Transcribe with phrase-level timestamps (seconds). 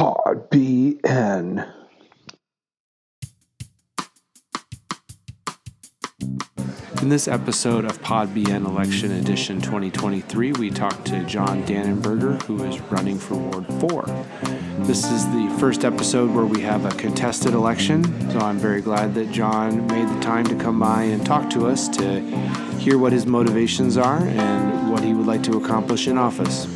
[0.00, 1.70] Pod BN.
[7.02, 12.64] In this episode of Pod BN Election Edition 2023, we talked to John Dannenberger, who
[12.64, 14.06] is running for Ward 4.
[14.86, 19.14] This is the first episode where we have a contested election, so I'm very glad
[19.16, 22.20] that John made the time to come by and talk to us to
[22.78, 26.66] hear what his motivations are and what he would like to accomplish in office.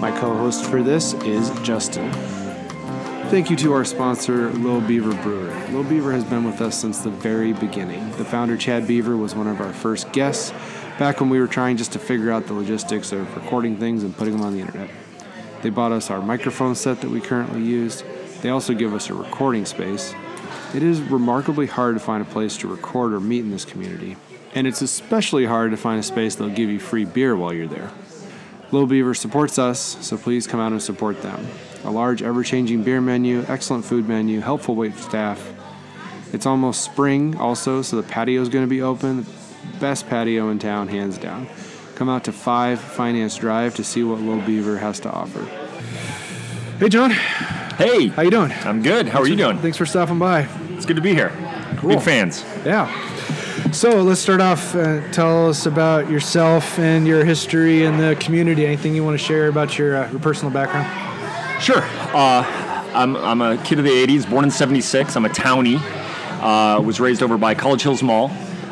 [0.00, 2.12] My co host for this is Justin.
[3.28, 5.52] Thank you to our sponsor, Little Beaver Brewery.
[5.66, 8.08] Little Beaver has been with us since the very beginning.
[8.12, 10.52] The founder, Chad Beaver, was one of our first guests
[10.96, 14.16] back when we were trying just to figure out the logistics of recording things and
[14.16, 14.88] putting them on the internet.
[15.60, 18.04] They bought us our microphone set that we currently use.
[18.42, 20.14] They also give us a recording space.
[20.72, 24.16] It is remarkably hard to find a place to record or meet in this community,
[24.54, 27.66] and it's especially hard to find a space that'll give you free beer while you're
[27.66, 27.90] there.
[28.70, 31.44] Little Beaver supports us, so please come out and support them.
[31.84, 35.52] A large, ever changing beer menu, excellent food menu, helpful wait staff.
[36.32, 39.26] It's almost spring, also, so the patio is going to be open.
[39.80, 41.46] Best patio in town, hands down.
[41.94, 45.44] Come out to 5 Finance Drive to see what Little Beaver has to offer.
[46.78, 47.10] Hey, John.
[47.10, 48.52] Hey, How you doing?
[48.64, 49.06] I'm good.
[49.08, 49.58] How are you doing?
[49.58, 50.48] Thanks for stopping by.
[50.70, 51.30] It's good to be here.
[51.76, 51.90] Cool.
[51.90, 52.44] Big fans.
[52.64, 52.90] Yeah.
[53.72, 54.74] So let's start off.
[54.74, 58.66] Uh, tell us about yourself and your history in the community.
[58.66, 61.05] Anything you want to share about your, uh, your personal background?
[61.60, 61.82] Sure.
[61.82, 62.44] Uh,
[62.94, 65.16] I'm, I'm a kid of the 80s, born in 76.
[65.16, 65.80] I'm a townie.
[66.40, 68.30] Uh, was raised over by College Hills Mall.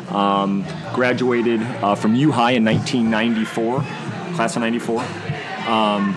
[0.09, 3.79] Um, graduated uh, from U High in 1994,
[4.35, 5.01] class of 94.
[5.67, 6.15] Um,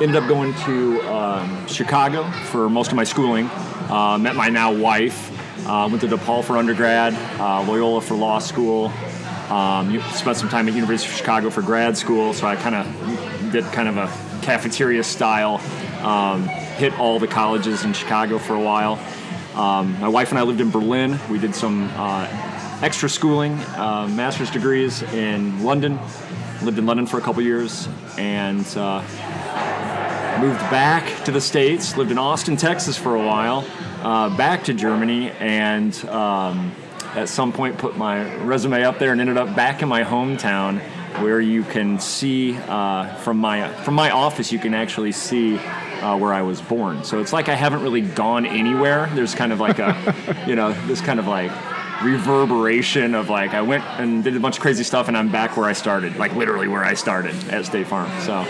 [0.00, 3.48] ended up going to um, Chicago for most of my schooling.
[3.90, 5.30] Uh, met my now wife.
[5.66, 8.92] Uh, went to DePaul for undergrad, uh, Loyola for law school.
[9.48, 13.52] Um, spent some time at University of Chicago for grad school, so I kind of
[13.52, 15.60] did kind of a cafeteria style.
[16.06, 19.00] Um, hit all the colleges in Chicago for a while.
[19.54, 21.18] Um, my wife and I lived in Berlin.
[21.30, 22.28] We did some uh,
[22.82, 25.98] extra schooling, uh, master's degrees in London.
[26.62, 27.88] Lived in London for a couple years
[28.18, 29.00] and uh,
[30.40, 31.96] moved back to the states.
[31.96, 33.64] Lived in Austin, Texas for a while.
[34.02, 36.72] Uh, back to Germany and um,
[37.14, 40.82] at some point put my resume up there and ended up back in my hometown
[41.20, 46.16] where you can see uh, from my from my office you can actually see uh,
[46.16, 47.04] where I was born.
[47.04, 49.10] So it's like I haven't really gone anywhere.
[49.14, 51.50] There's kind of like a you know this kind of like
[52.02, 55.56] reverberation of like I went and did a bunch of crazy stuff and I'm back
[55.56, 58.10] where I started, like literally where I started at State Farm.
[58.20, 58.46] So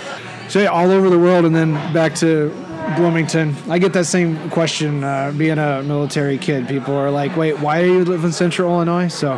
[0.49, 2.51] So yeah, all over the world and then back to
[2.97, 3.55] Bloomington.
[3.69, 6.69] I get that same question uh, being a military kid.
[6.69, 9.37] People are like, "Wait, why do you live in Central Illinois?" So,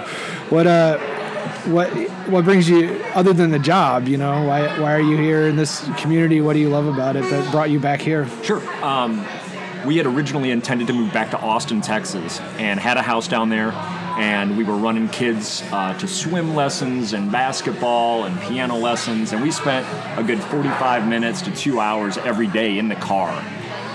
[0.51, 0.99] what uh,
[1.67, 1.89] what
[2.29, 4.09] what brings you other than the job?
[4.09, 6.41] You know, why why are you here in this community?
[6.41, 8.29] What do you love about it that brought you back here?
[8.43, 8.63] Sure.
[8.85, 9.27] Um,
[9.87, 13.49] we had originally intended to move back to Austin, Texas, and had a house down
[13.49, 13.73] there.
[14.19, 19.33] And we were running kids uh, to swim lessons and basketball and piano lessons.
[19.33, 19.87] And we spent
[20.19, 23.31] a good 45 minutes to two hours every day in the car.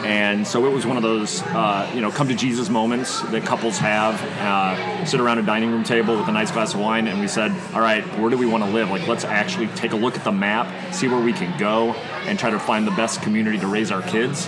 [0.03, 3.43] And so it was one of those, uh, you know, come to Jesus moments that
[3.43, 4.21] couples have.
[4.39, 7.27] Uh, sit around a dining room table with a nice glass of wine, and we
[7.27, 8.89] said, "All right, where do we want to live?
[8.89, 11.93] Like, let's actually take a look at the map, see where we can go,
[12.25, 14.47] and try to find the best community to raise our kids."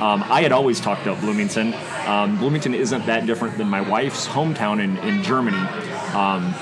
[0.00, 1.74] Um, I had always talked up Bloomington.
[2.06, 5.64] Um, Bloomington isn't that different than my wife's hometown in, in Germany.
[6.12, 6.52] Um,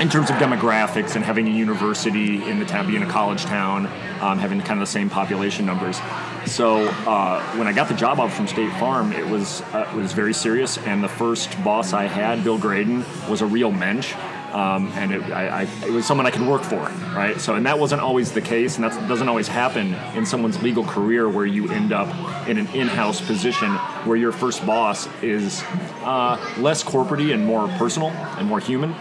[0.00, 3.86] in terms of demographics and having a university in the town, being a college town,
[4.20, 5.98] um, having kind of the same population numbers.
[6.44, 9.96] So uh, when I got the job out from State Farm, it was uh, it
[9.96, 10.78] was very serious.
[10.78, 14.14] And the first boss I had, Bill Graydon, was a real mensch.
[14.52, 16.80] Um, and it, I, I, it was someone I could work for,
[17.14, 17.38] right?
[17.38, 20.84] So, and that wasn't always the case, and that doesn't always happen in someone's legal
[20.84, 22.08] career where you end up
[22.48, 23.70] in an in-house position
[24.06, 25.62] where your first boss is
[26.04, 28.94] uh, less corporate and more personal and more human.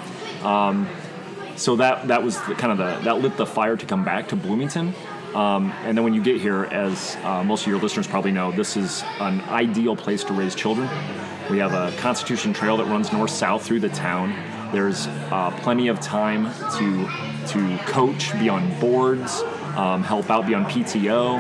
[0.46, 0.88] Um,
[1.56, 4.36] so that that was kind of the that lit the fire to come back to
[4.36, 4.94] Bloomington.
[5.34, 8.52] Um, and then when you get here, as uh, most of your listeners probably know,
[8.54, 10.88] this is an ideal place to raise children.
[11.50, 14.34] We have a Constitution Trail that runs north south through the town.
[14.72, 16.46] There's uh, plenty of time
[16.78, 17.08] to
[17.48, 19.42] to coach, be on boards,
[19.76, 21.38] um, help out, be on PTO,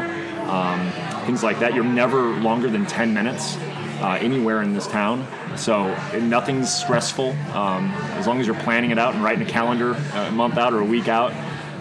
[0.48, 1.74] um, things like that.
[1.74, 3.58] You're never longer than 10 minutes
[4.02, 5.26] uh, anywhere in this town.
[5.58, 7.32] So nothing's stressful.
[7.54, 10.58] Um, as long as you're planning it out and writing a calendar uh, a month
[10.58, 11.32] out or a week out,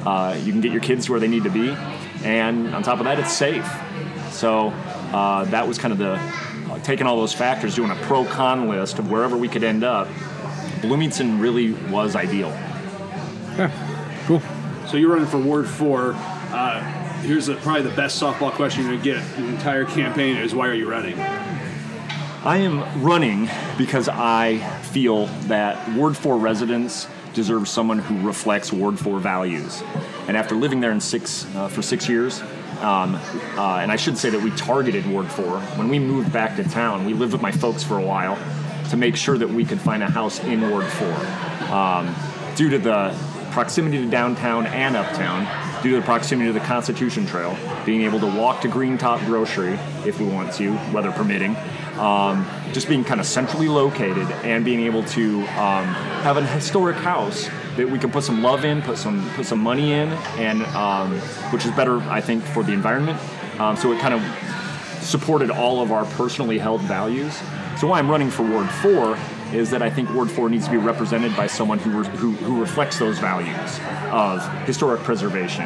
[0.06, 1.70] uh, you can get your kids to where they need to be.
[2.24, 3.68] And on top of that, it's safe.
[4.30, 4.68] So
[5.12, 6.12] uh, that was kind of the
[6.72, 9.84] uh, taking all those factors, doing a pro con list of wherever we could end
[9.84, 10.08] up.
[10.80, 12.48] Bloomington really was ideal.
[13.56, 13.70] Yeah,
[14.26, 14.42] Cool.
[14.88, 16.14] So you're running for Ward Four.
[16.16, 16.80] Uh,
[17.22, 20.54] here's the, probably the best softball question you're gonna get in the entire campaign is
[20.54, 21.16] why are you running?
[22.44, 23.48] I am running
[23.78, 29.82] because I feel that Ward 4 residents deserve someone who reflects Ward 4 values.
[30.28, 32.42] And after living there in six uh, for six years,
[32.82, 33.14] um,
[33.56, 36.64] uh, and I should say that we targeted Ward 4 when we moved back to
[36.64, 37.06] town.
[37.06, 38.36] We lived with my folks for a while
[38.90, 41.08] to make sure that we could find a house in Ward 4.
[41.74, 42.14] Um,
[42.56, 43.16] due to the
[43.52, 47.56] proximity to downtown and uptown, due to the proximity to the Constitution Trail,
[47.86, 51.56] being able to walk to Green Top Grocery if we want to, weather permitting,
[51.98, 55.84] um, just being kind of centrally located and being able to um,
[56.24, 59.60] have an historic house that we can put some love in, put some put some
[59.60, 60.08] money in,
[60.38, 61.18] and um,
[61.50, 63.18] which is better, I think, for the environment.
[63.58, 64.22] Um, so it kind of
[65.02, 67.36] supported all of our personally held values.
[67.78, 69.16] So why I'm running for Ward Four
[69.52, 72.32] is that I think Ward 4 needs to be represented by someone who, re- who,
[72.32, 73.80] who reflects those values
[74.10, 75.64] of historic preservation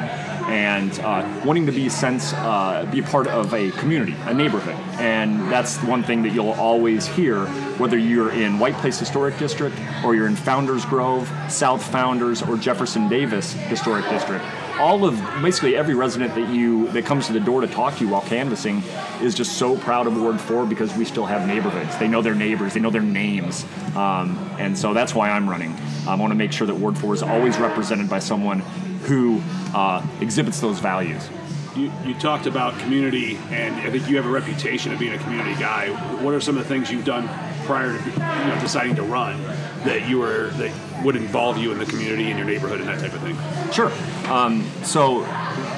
[0.48, 4.74] and uh, wanting to be sense, uh, be a part of a community, a neighborhood.
[4.98, 7.44] And that's one thing that you'll always hear,
[7.76, 12.56] whether you're in White Place Historic District or you're in Founders Grove, South Founders, or
[12.56, 14.44] Jefferson Davis Historic District
[14.78, 18.04] all of basically every resident that you that comes to the door to talk to
[18.04, 18.82] you while canvassing
[19.20, 21.96] is just so proud of Ward Four because we still have neighborhoods.
[21.98, 23.64] They know their neighbors, they know their names,
[23.96, 25.74] um, and so that's why I'm running.
[26.06, 28.60] I want to make sure that Ward Four is always represented by someone
[29.04, 29.42] who
[29.74, 31.28] uh, exhibits those values.
[31.76, 35.18] You, you talked about community, and I think you have a reputation of being a
[35.18, 35.88] community guy.
[36.22, 37.28] What are some of the things you've done
[37.66, 39.40] prior to you know, deciding to run
[39.84, 40.72] that you were that
[41.04, 43.36] would involve you in the community and your neighborhood and that type of thing?
[43.72, 43.90] Sure.
[44.30, 45.22] Um, so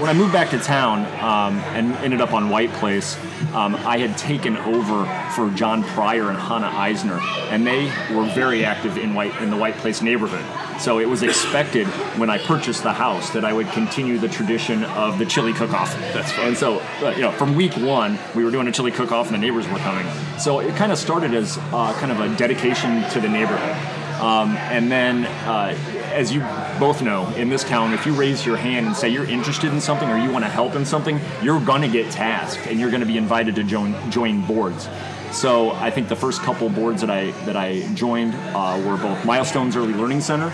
[0.01, 3.17] when I moved back to town um, and ended up on White Place,
[3.53, 7.19] um, I had taken over for John Pryor and Hannah Eisner,
[7.51, 10.45] and they were very active in White in the White Place neighborhood.
[10.81, 14.85] So it was expected when I purchased the house that I would continue the tradition
[14.85, 15.95] of the chili cook-off.
[16.15, 16.49] That's fun.
[16.49, 19.35] And so, uh, you know, from week one, we were doing a chili cook-off, and
[19.35, 20.07] the neighbors were coming.
[20.39, 24.00] So it kind of started as uh, kind of a dedication to the neighborhood.
[24.21, 25.75] Um, and then, uh,
[26.13, 26.41] as you
[26.79, 29.81] both know, in this town, if you raise your hand and say you're interested in
[29.81, 32.91] something or you want to help in something, you're going to get tasked and you're
[32.91, 34.89] going to be invited to join join boards.
[35.33, 39.25] So I think the first couple boards that I that I joined uh, were both
[39.25, 40.53] Milestones Early Learning Center,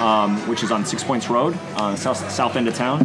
[0.00, 3.04] um, which is on Six Points Road, uh, south south end of town,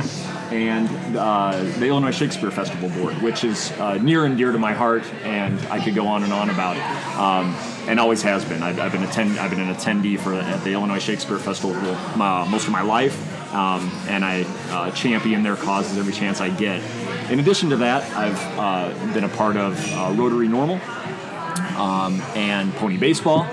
[0.53, 4.71] and uh, the Illinois Shakespeare Festival Board, which is uh, near and dear to my
[4.71, 7.55] heart, and I could go on and on about it, um,
[7.89, 8.61] and always has been.
[8.61, 11.73] I've, I've been attend I've been an attendee for at the Illinois Shakespeare Festival
[12.15, 13.17] my, most of my life,
[13.51, 16.83] um, and I uh, champion their causes every chance I get.
[17.31, 20.79] In addition to that, I've uh, been a part of uh, Rotary Normal
[21.77, 23.47] um, and Pony Baseball.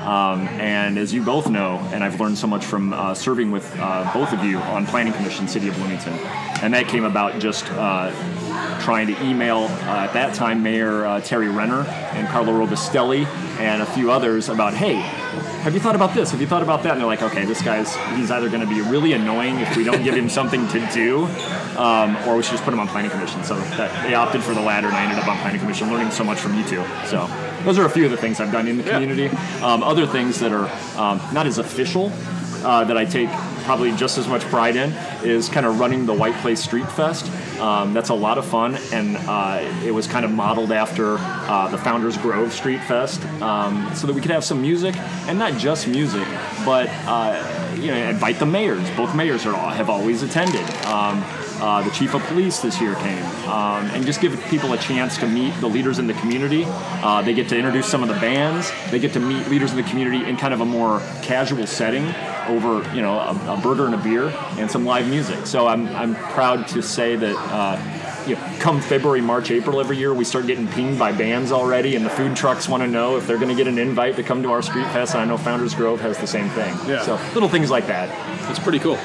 [0.00, 3.70] Um, and as you both know, and I've learned so much from uh, serving with
[3.78, 6.14] uh, both of you on Planning Commission, City of Bloomington,
[6.62, 8.10] and that came about just uh,
[8.80, 13.26] trying to email uh, at that time Mayor uh, Tari Renner and Carlo Robustelli
[13.58, 14.94] and a few others about, hey,
[15.62, 16.30] have you thought about this?
[16.30, 16.92] Have you thought about that?
[16.92, 19.84] And they're like, okay, this guy's he's either going to be really annoying if we
[19.84, 21.24] don't give him something to do,
[21.76, 23.42] um, or we should just put him on planning commission.
[23.44, 26.12] So that, they opted for the latter, and I ended up on planning commission, learning
[26.12, 26.84] so much from you two.
[27.06, 27.26] So
[27.64, 29.28] those are a few of the things I've done in the community.
[29.62, 30.68] Um, other things that are
[30.98, 32.12] um, not as official
[32.64, 33.30] uh, that I take
[33.68, 34.90] probably just as much pride in
[35.22, 37.30] is kind of running the White Place Street Fest.
[37.60, 41.68] Um, that's a lot of fun, and uh, it was kind of modeled after uh,
[41.68, 44.96] the Founders Grove Street Fest, um, so that we could have some music,
[45.28, 46.26] and not just music,
[46.64, 48.88] but uh, you know, invite the mayors.
[48.92, 50.64] Both mayors are have always attended.
[50.86, 51.22] Um,
[51.60, 55.18] uh, the chief of police this year came, um, and just give people a chance
[55.18, 56.64] to meet the leaders in the community.
[56.66, 58.72] Uh, they get to introduce some of the bands.
[58.90, 62.14] They get to meet leaders in the community in kind of a more casual setting
[62.48, 64.28] over, you know, a, a burger and a beer
[64.58, 65.46] and some live music.
[65.46, 67.36] So I'm, I'm proud to say that.
[67.36, 67.94] Uh,
[68.26, 71.96] you know, come February, March, April every year, we start getting pinged by bands already,
[71.96, 74.22] and the food trucks want to know if they're going to get an invite to
[74.22, 75.14] come to our street fest.
[75.14, 76.76] And I know Founders Grove has the same thing.
[76.86, 77.02] Yeah.
[77.02, 78.08] So little things like that.
[78.42, 78.98] That's pretty cool.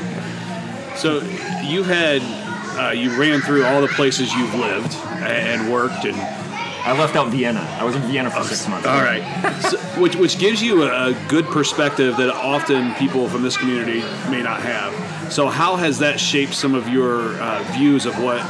[0.98, 1.22] So
[1.64, 2.22] you had
[2.78, 6.43] uh, you ran through all the places you've lived and worked and
[6.86, 7.62] I left out Vienna.
[7.80, 8.86] I was in Vienna for six months.
[8.88, 9.24] all right
[9.62, 14.02] so, which, which gives you a, a good perspective that often people from this community
[14.30, 18.42] may not have so how has that shaped some of your uh, views of what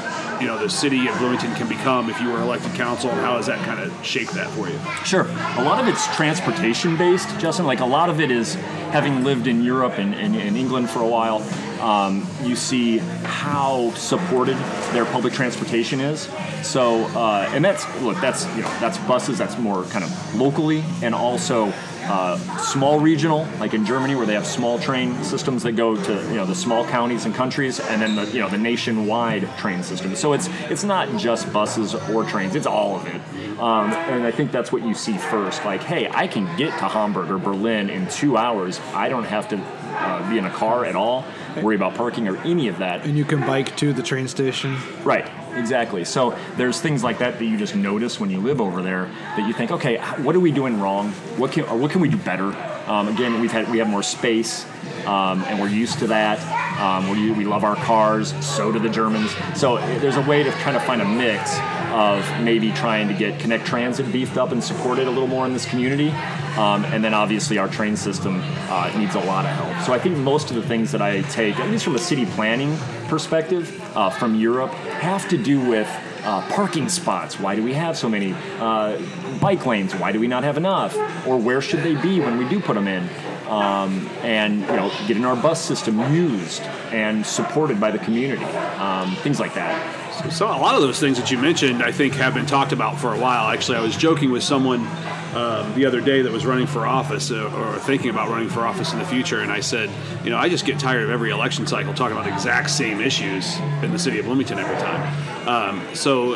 [0.42, 3.38] you know the city of bloomington can become if you were elected council and how
[3.38, 5.24] has that kind of shaped that for you Sure.
[5.58, 7.66] A lot of it's transportation based, Justin.
[7.66, 8.56] Like a lot of it is
[8.94, 11.42] having lived in Europe and, and England for a while,
[11.82, 14.56] um, you see how supported
[14.94, 16.30] their public transportation is.
[16.62, 19.40] So, uh, and that's look, that's you know, that's buses.
[19.40, 21.74] That's more kind of locally, and also
[22.04, 26.14] uh, small regional, like in Germany, where they have small train systems that go to
[26.30, 29.82] you know the small counties and countries, and then the you know the nationwide train
[29.82, 30.16] system.
[30.16, 33.22] So it's it's not just buses or trains; it's all of it.
[33.60, 35.63] Um, and I think that's what you see first.
[35.65, 38.79] Like, hey, I can get to Hamburg or Berlin in two hours.
[38.93, 41.25] I don't have to uh, be in a car at all,
[41.62, 43.05] worry about parking or any of that.
[43.05, 44.77] And you can bike to the train station.
[45.03, 46.03] Right, exactly.
[46.03, 49.05] So there's things like that that you just notice when you live over there
[49.38, 51.12] that you think, okay, what are we doing wrong?
[51.38, 52.51] What can or what can we do better?
[52.88, 54.66] Um, again, we've had we have more space,
[55.06, 56.40] um, and we're used to that.
[56.80, 58.34] Um, we we love our cars.
[58.46, 59.32] So do the Germans.
[59.56, 61.58] So there's a way to kind of find a mix
[61.94, 65.54] of maybe trying to get Connect Transit beefed up and supported a little more in
[65.54, 66.10] this community.
[66.58, 69.86] Um, and then obviously our train system uh, needs a lot of help.
[69.86, 72.25] So I think most of the things that I take, at least from a city
[72.25, 72.75] planning
[73.08, 75.88] perspective, uh, from Europe, have to do with
[76.24, 77.39] uh, parking spots.
[77.39, 78.34] Why do we have so many?
[78.60, 79.01] Uh,
[79.39, 79.94] bike lanes.
[79.96, 80.96] Why do we not have enough?
[81.27, 83.10] Or where should they be when we do put them in?
[83.48, 88.46] Um, and you know, getting our bus system used and supported by the community.
[88.46, 90.04] Um, things like that.
[90.32, 93.00] So a lot of those things that you mentioned, I think, have been talked about
[93.00, 93.50] for a while.
[93.52, 94.88] Actually, I was joking with someone
[95.36, 98.62] um, the other day that was running for office uh, or thinking about running for
[98.62, 99.90] office in the future, and I said,
[100.24, 103.02] you know, I just get tired of every election cycle talking about the exact same
[103.02, 105.48] issues in the city of Bloomington every time.
[105.48, 106.36] Um, so,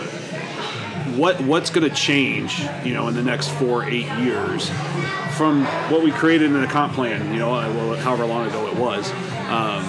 [1.15, 4.69] what what's going to change, you know, in the next four eight years
[5.37, 8.75] from what we created in the comp plan, you know, uh, however long ago it
[8.75, 9.11] was.
[9.49, 9.83] Um,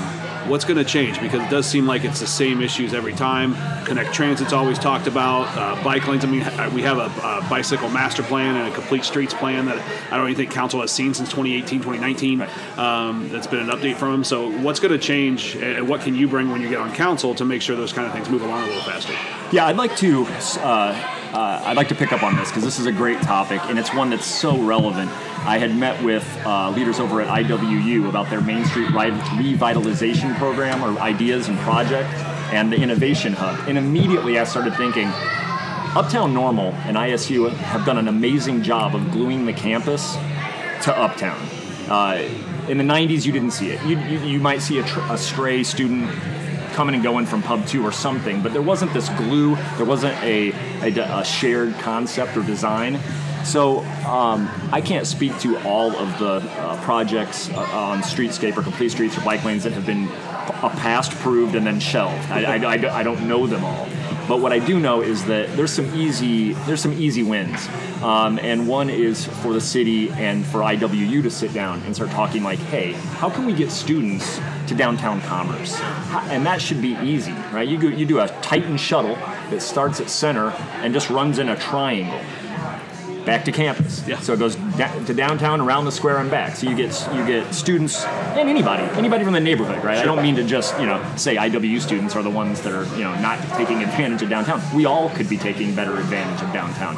[0.48, 3.54] what's going to change because it does seem like it's the same issues every time.
[3.84, 5.46] Connect Transit's always talked about.
[5.56, 6.24] Uh, bike lanes.
[6.24, 6.40] I mean,
[6.74, 9.78] we have a, a, bicycle master plan and a complete streets plan that
[10.12, 12.46] I don't even think council has seen since 2018, 2019.
[12.76, 14.24] Um, that's been an update from them.
[14.24, 17.34] So, what's going to change, and what can you bring when you get on council
[17.34, 19.14] to make sure those kind of things move along a little faster?
[19.52, 20.26] Yeah, I'd like to.
[20.60, 23.60] Uh, uh, I'd like to pick up on this because this is a great topic
[23.64, 25.10] and it's one that's so relevant.
[25.48, 30.84] I had met with uh, leaders over at IWU about their Main Street revitalization program
[30.84, 32.12] or ideas and project
[32.52, 33.66] and the Innovation Hub.
[33.66, 35.06] And immediately I started thinking,
[35.96, 40.16] Uptown Normal and ISU have done an amazing job of gluing the campus
[40.82, 41.40] to Uptown.
[41.88, 42.28] Uh,
[42.68, 43.82] in the 90s, you didn't see it.
[43.86, 46.10] You, you, you might see a, tr- a stray student
[46.74, 50.14] coming and going from pub two or something, but there wasn't this glue, there wasn't
[50.22, 50.52] a,
[50.82, 53.00] a, a shared concept or design.
[53.44, 58.62] So um, I can't speak to all of the uh, projects uh, on Streetscape or
[58.62, 60.08] Complete Streets or bike lanes that have been
[60.62, 62.30] a past proved and then shelved.
[62.30, 63.88] I, I, I, I don't know them all.
[64.28, 67.66] But what I do know is that there's some easy there's some easy wins,
[68.02, 72.10] um, and one is for the city and for IWU to sit down and start
[72.10, 75.80] talking like, hey, how can we get students to downtown commerce?
[76.28, 77.66] And that should be easy, right?
[77.66, 79.14] You go, you do a Titan shuttle
[79.48, 80.50] that starts at center
[80.82, 82.20] and just runs in a triangle
[83.28, 84.02] back to campus.
[84.08, 84.18] Yeah.
[84.20, 86.56] So it goes da- to downtown, around the square, and back.
[86.56, 89.96] So you get you get students and anybody, anybody from the neighborhood, right?
[89.96, 90.02] Sure.
[90.02, 92.84] I don't mean to just you know say IWU students are the ones that are
[92.96, 94.62] you know not taking advantage of downtown.
[94.74, 96.96] We all could be taking better advantage of downtown.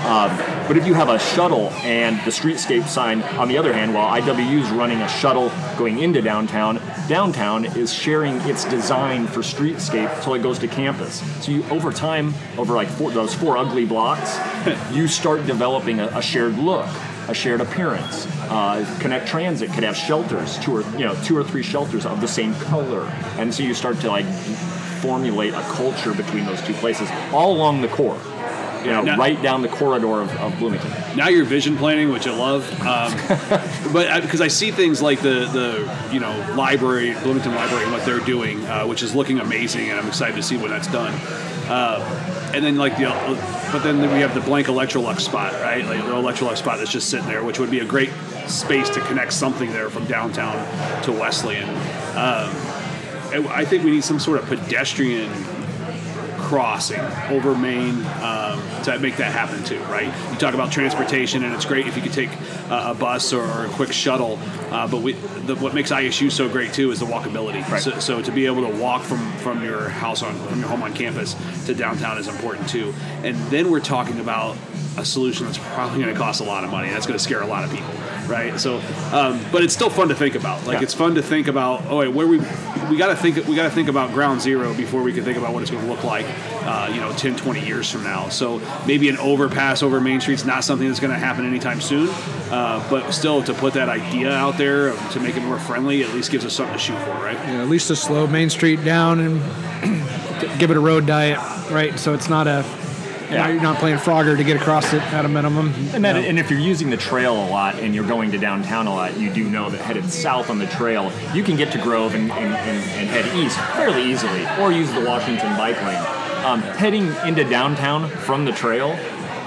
[0.00, 3.92] Um, but if you have a shuttle and the streetscape sign, on the other hand,
[3.92, 9.40] while IWU is running a shuttle going into downtown, downtown is sharing its design for
[9.40, 11.20] streetscape until it goes to campus.
[11.44, 14.38] So you, over time, over like four, those four ugly blocks,
[14.92, 16.88] you start developing a, a shared look,
[17.28, 18.26] a shared appearance.
[18.48, 22.20] Uh, Connect Transit could have shelters, two or you know two or three shelters of
[22.20, 23.04] the same color,
[23.38, 24.26] and so you start to like
[25.02, 28.18] formulate a culture between those two places all along the core
[28.82, 30.90] you know, now, right down the corridor of, of, Bloomington.
[31.16, 33.12] Now you're vision planning, which I love, um,
[33.92, 37.92] but because I, I, see things like the the you know library, Bloomington Library, and
[37.92, 40.88] what they're doing, uh, which is looking amazing, and I'm excited to see when that's
[40.88, 41.12] done.
[41.68, 43.04] Uh, and then like the,
[43.72, 45.84] but then we have the blank Electrolux spot, right?
[45.84, 48.10] Like the Electrolux spot that's just sitting there, which would be a great
[48.46, 50.54] space to connect something there from downtown
[51.04, 51.68] to Wesleyan.
[52.16, 52.50] Um,
[53.32, 55.30] I think we need some sort of pedestrian
[56.50, 56.98] crossing
[57.30, 60.12] over Main um, to make that happen too, right?
[60.32, 62.30] You talk about transportation, and it's great if you could take
[62.68, 64.36] a bus or, or, a quick shuttle.
[64.72, 67.62] Uh, but we, the, what makes ISU so great too is the walkability.
[67.68, 67.80] Right.
[67.80, 70.82] So, so, to be able to walk from from your house on from your home
[70.82, 72.92] on campus to downtown is important too.
[73.22, 74.56] And then we're talking about
[75.00, 76.88] a solution that's probably going to cost a lot of money.
[76.90, 77.90] That's going to scare a lot of people,
[78.28, 78.58] right?
[78.60, 78.76] So,
[79.12, 80.64] um, but it's still fun to think about.
[80.66, 80.82] Like Yeah.
[80.84, 81.82] it's fun to think about.
[81.88, 82.38] Oh wait, where we
[82.90, 85.38] we got to think we got to think about ground zero before we can think
[85.38, 86.26] about what it's going to look like,
[86.64, 88.28] uh, you know, 10, 20 years from now.
[88.28, 92.08] So maybe an overpass over Main Street's not something that's going to happen anytime soon,
[92.50, 96.02] uh, but still to put that idea out there of- to make it more friendly
[96.02, 97.36] at least gives us something to shoot for, right?
[97.46, 99.40] Yeah, at least to slow Main Street down and
[100.58, 101.38] give it a road diet,
[101.70, 101.98] right?
[101.98, 102.64] So it's not a
[103.30, 103.48] Yeah.
[103.48, 105.72] you're not playing Frogger to get across it at a minimum.
[105.94, 108.86] And, that, and if you're using the trail a lot and you're going to downtown
[108.86, 111.78] a lot, you do know that headed south on the trail, you can get to
[111.78, 116.04] Grove and, and, and, and head east fairly easily, or use the Washington bike lane.
[116.44, 118.98] Um, heading into downtown from the trail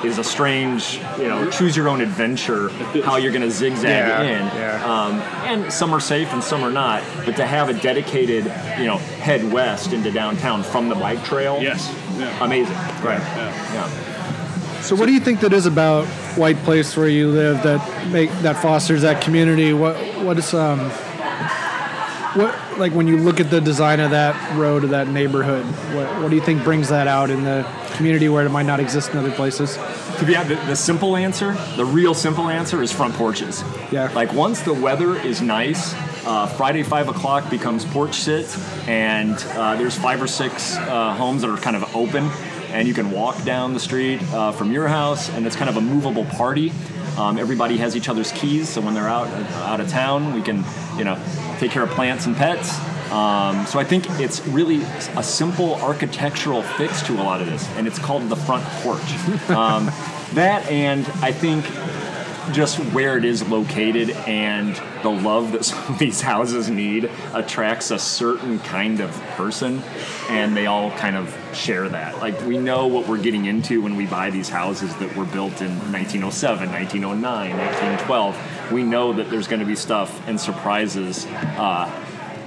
[0.03, 2.69] is a strange, you know, choose your own adventure
[3.03, 4.45] how you're going to zigzag Yeah, in.
[4.57, 4.83] yeah.
[4.85, 5.13] Um,
[5.47, 7.03] and some are safe and some are not.
[7.25, 8.45] But to have a dedicated,
[8.77, 11.93] you know, head west into downtown from the bike trail, Yes.
[12.17, 12.43] Yeah.
[12.43, 12.75] amazing.
[13.03, 13.19] Right.
[13.19, 13.73] Yeah.
[13.73, 14.81] Yeah.
[14.81, 16.05] So what do you think that is about
[16.35, 19.71] White Place where you live that make that fosters that community?
[19.71, 19.95] What
[20.25, 20.91] what is um
[22.35, 26.21] what like when you look at the design of that road of that neighborhood, what
[26.21, 29.11] what do you think brings that out in the community where it might not exist
[29.11, 29.77] in other places?
[30.19, 33.63] To be the, the simple answer, the real simple answer is front porches.
[33.91, 34.11] Yeah.
[34.13, 35.93] Like once the weather is nice,
[36.25, 41.41] uh, Friday five o'clock becomes porch sit, and uh, there's five or six uh, homes
[41.41, 42.29] that are kind of open,
[42.73, 45.77] and you can walk down the street uh, from your house, and it's kind of
[45.77, 46.71] a movable party.
[47.17, 50.63] Um, everybody has each other's keys, so when they're out out of town, we can,
[50.97, 51.17] you know,
[51.59, 52.77] take care of plants and pets.
[53.11, 54.81] Um, so I think it's really
[55.15, 59.01] a simple architectural fix to a lot of this, and it's called the front porch.
[59.53, 59.91] Um,
[60.33, 61.63] that and I think
[62.51, 67.91] just where it is located and the love that some of these houses need attracts
[67.91, 69.81] a certain kind of person
[70.29, 72.19] and they all kind of share that.
[72.19, 75.61] Like we know what we're getting into when we buy these houses that were built
[75.61, 81.25] in 1907 1909 1912 we know that there's going to be stuff and surprises
[81.57, 81.89] uh,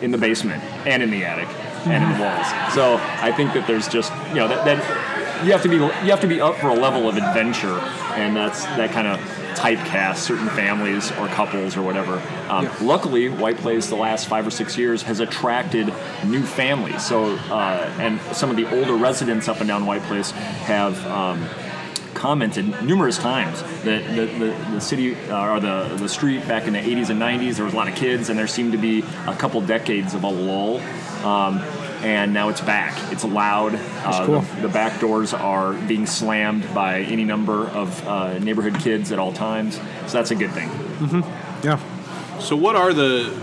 [0.02, 1.48] in the basement and in the attic
[1.86, 2.46] and in the walls.
[2.74, 6.10] So i think that there's just you know that, that you have to be you
[6.10, 7.78] have to be up for a level of adventure,
[8.14, 9.20] and that's that kind of
[9.56, 12.22] typecast certain families or couples or whatever.
[12.48, 15.92] Um, Luckily, White Place the last five or six years has attracted
[16.24, 17.04] new families.
[17.04, 21.04] So uh, and some of the older residents up and down White Place have.
[21.06, 21.48] Um,
[22.16, 26.72] commented numerous times that the, the, the city uh, or the, the street back in
[26.72, 29.04] the 80s and 90s there was a lot of kids and there seemed to be
[29.26, 30.80] a couple decades of a lull
[31.26, 31.62] um,
[32.06, 34.40] and now it's back it's loud uh, cool.
[34.40, 39.18] the, the back doors are being slammed by any number of uh, neighborhood kids at
[39.18, 40.70] all times so that's a good thing
[41.62, 42.38] Yeah.
[42.38, 43.34] So, what are the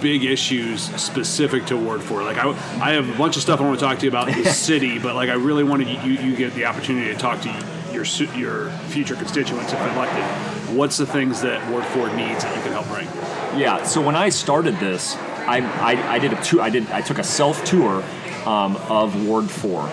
[0.00, 2.22] big issues specific to Ward Four?
[2.22, 2.48] Like, I,
[2.80, 4.98] I have a bunch of stuff I want to talk to you about the city,
[4.98, 7.48] but like, I really wanted you, you get the opportunity to talk to
[7.92, 8.04] your
[8.36, 10.76] your future constituents if elected.
[10.76, 13.06] What's the things that Ward Four needs that you can help bring?
[13.58, 13.84] Yeah.
[13.84, 15.16] So when I started this,
[15.52, 15.58] I,
[15.92, 16.62] I, I did a tour.
[16.62, 16.90] I did.
[16.90, 18.02] I took a self tour
[18.46, 19.86] um, of Ward Four,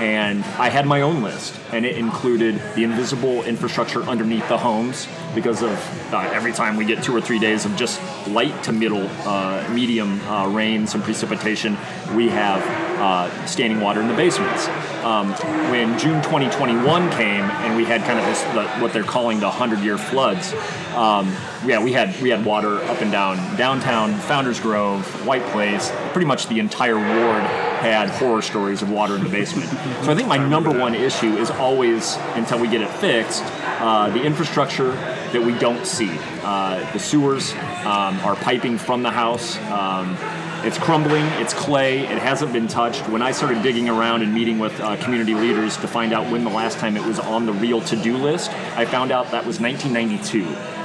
[0.00, 5.06] and I had my own list, and it included the invisible infrastructure underneath the homes
[5.34, 5.72] because of
[6.14, 9.68] uh, every time we get two or three days of just light to middle, uh,
[9.70, 11.76] medium uh, rain, some precipitation,
[12.14, 12.62] we have
[12.98, 14.68] uh, standing water in the basements.
[15.02, 15.32] Um,
[15.70, 19.50] when June 2021 came and we had kind of this the, what they're calling the
[19.50, 20.52] 100-year floods,
[20.94, 25.90] um, yeah, we had we had water up and down downtown, Founders Grove, White Place,
[26.12, 27.42] pretty much the entire ward
[27.82, 29.68] had horror stories of water in the basement.
[30.04, 33.42] So I think my number one issue is always until we get it fixed,
[33.80, 34.92] uh, the infrastructure
[35.32, 36.16] that we don't see.
[36.42, 37.52] Uh, the sewers
[37.84, 39.58] um, are piping from the house.
[39.62, 40.16] Um,
[40.64, 43.08] it's crumbling, it's clay, it hasn't been touched.
[43.08, 46.44] When I started digging around and meeting with uh, community leaders to find out when
[46.44, 49.44] the last time it was on the real to do list, I found out that
[49.44, 50.44] was 1992.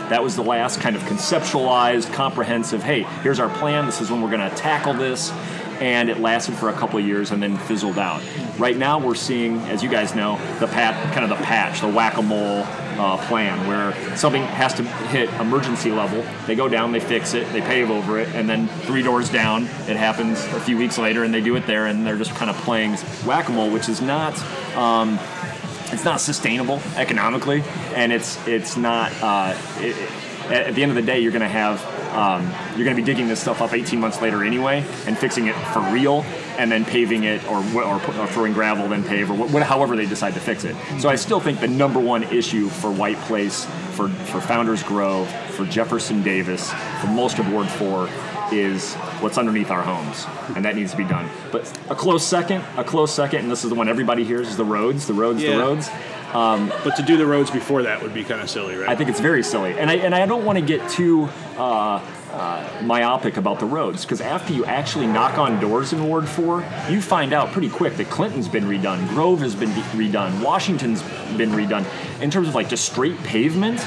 [0.09, 4.21] That was the last kind of conceptualized, comprehensive, hey, here's our plan, this is when
[4.21, 5.31] we're going to tackle this.
[5.79, 8.21] And it lasted for a couple years and then fizzled out.
[8.57, 11.87] Right now, we're seeing, as you guys know, the pat, kind of the patch, the
[11.87, 12.63] whack-a-mole
[12.99, 16.25] uh, plan, where something has to hit emergency level.
[16.47, 19.63] They go down, they fix it, they pave over it, and then three doors down,
[19.63, 22.49] it happens a few weeks later, and they do it there, and they're just kind
[22.49, 24.37] of playing whack-a-mole, which is not.
[24.75, 25.19] Um,
[25.91, 27.63] it's not sustainable economically,
[27.95, 29.11] and it's it's not.
[29.21, 29.95] Uh, it,
[30.51, 31.83] at at the end of the day, you're going to have
[32.15, 32.43] um,
[32.75, 35.55] you're going to be digging this stuff up 18 months later anyway, and fixing it
[35.73, 36.23] for real,
[36.57, 40.05] and then paving it or or, or throwing gravel, then pave, or wh- however they
[40.05, 40.75] decide to fix it.
[40.99, 45.29] So I still think the number one issue for White Place, for for Founders Grove,
[45.51, 48.09] for Jefferson Davis, for most of Ward Four,
[48.51, 51.29] is what's underneath our homes, and that needs to be done.
[51.51, 54.57] But a close second, a close second, and this is the one everybody hears is
[54.57, 55.51] the roads, the roads, Yeah.
[55.51, 55.89] the roads.
[56.33, 58.89] But to do the roads before that would be kind of silly, right?
[58.89, 62.01] I think it's very silly, and I and I don't want to get too uh,
[62.31, 66.65] uh, myopic about the roads because after you actually knock on doors in Ward Four,
[66.89, 71.01] you find out pretty quick that Clinton's been redone, Grove has been de- redone, Washington's
[71.37, 71.85] been redone.
[72.21, 73.85] In terms of like just straight pavement,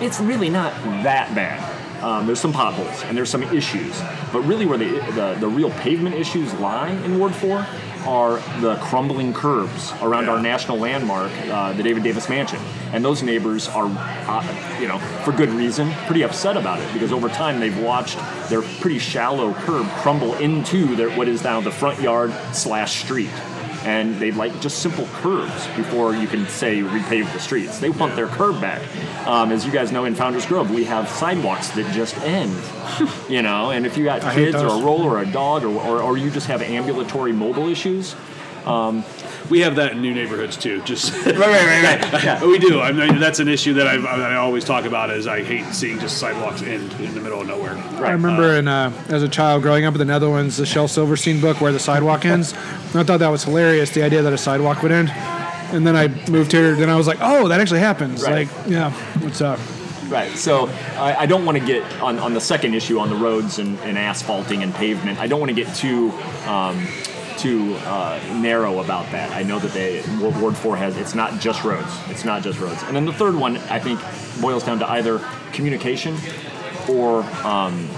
[0.00, 1.74] it's really not that bad.
[2.02, 4.00] Um, there's some potholes and there's some issues,
[4.32, 7.66] but really where the, the the real pavement issues lie in Ward Four
[8.06, 12.60] are the crumbling curbs around our national landmark, uh, the David Davis Mansion.
[12.92, 17.12] And those neighbors are, uh, you know, for good reason, pretty upset about it because
[17.12, 21.70] over time they've watched their pretty shallow curb crumble into their, what is now the
[21.70, 23.30] front yard slash street.
[23.86, 27.78] And they'd like just simple curbs before you can say repave the streets.
[27.78, 28.82] They want their curb back.
[29.26, 32.52] Um, as you guys know, in Founders Grove, we have sidewalks that just end.
[33.28, 36.02] you know, and if you got kids or a roller or a dog or, or,
[36.02, 38.16] or you just have ambulatory mobile issues,
[39.50, 40.82] we have that in new neighborhoods too.
[40.82, 42.24] Just right, right, right, right.
[42.24, 42.44] Yeah.
[42.44, 42.80] we do.
[42.80, 45.10] I mean, that's an issue that, I've, I always talk about.
[45.10, 47.76] Is I hate seeing just sidewalks end in the middle of nowhere.
[47.76, 51.40] I remember in uh, as a child growing up in the Netherlands, the Shel Silverstein
[51.40, 52.52] book where the sidewalk ends.
[52.94, 55.10] I thought that was hilarious, the idea that a sidewalk would end.
[55.72, 58.22] And then I moved here, then I was like, oh, that actually happens.
[58.22, 58.48] Right.
[58.48, 59.58] Like, yeah, what's up?
[60.08, 60.30] Right.
[60.32, 63.58] So I, I don't want to get on, on the second issue on the roads
[63.58, 65.18] and, and asphalting and pavement.
[65.18, 66.12] I don't want to get too
[66.46, 66.86] um,
[67.46, 69.30] too uh, narrow about that.
[69.30, 70.02] I know that they
[70.40, 71.92] Ward Four has it's not just roads.
[72.08, 72.82] It's not just roads.
[72.84, 74.00] And then the third one I think
[74.40, 75.20] boils down to either
[75.52, 76.16] communication
[76.88, 77.88] or um,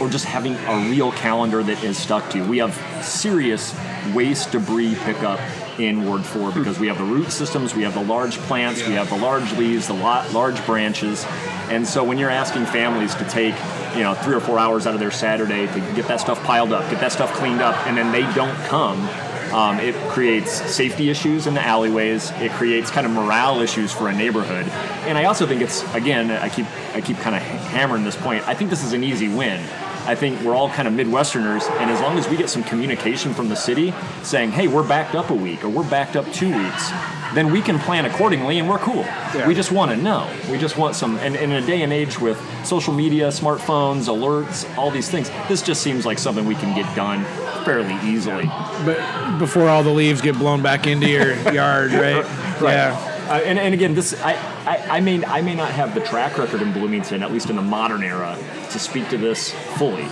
[0.00, 2.38] or just having a real calendar that is stuck to.
[2.38, 2.44] You.
[2.44, 3.74] We have serious
[4.14, 5.40] waste debris pickup
[5.80, 8.92] in Ward 4 because we have the root systems, we have the large plants, we
[8.94, 11.24] have the large leaves, the lot, large branches.
[11.72, 13.54] And so when you're asking families to take,
[13.96, 16.70] you know, three or four hours out of their Saturday to get that stuff piled
[16.70, 19.08] up, get that stuff cleaned up, and then they don't come,
[19.54, 22.30] um, it creates safety issues in the alleyways.
[22.32, 24.66] It creates kind of morale issues for a neighborhood.
[25.06, 28.46] And I also think it's again, I keep I keep kind of hammering this point.
[28.46, 29.58] I think this is an easy win.
[30.04, 33.32] I think we're all kind of Midwesterners, and as long as we get some communication
[33.32, 36.48] from the city saying, "Hey, we're backed up a week," or "We're backed up two
[36.48, 36.90] weeks,"
[37.34, 39.04] then we can plan accordingly, and we're cool.
[39.46, 40.30] We just want to know.
[40.50, 41.16] We just want some.
[41.18, 45.30] And, and in a day and age with social media, smartphones, alerts, all these things,
[45.48, 47.24] this just seems like something we can get done
[47.64, 48.44] fairly easily.
[48.84, 52.24] But before all the leaves get blown back into your yard, right?
[52.60, 53.08] Yeah.
[53.28, 54.34] Uh, and, and again, this I,
[54.66, 57.56] I, I may I may not have the track record in Bloomington, at least in
[57.56, 58.36] the modern era,
[58.70, 60.06] to speak to this fully.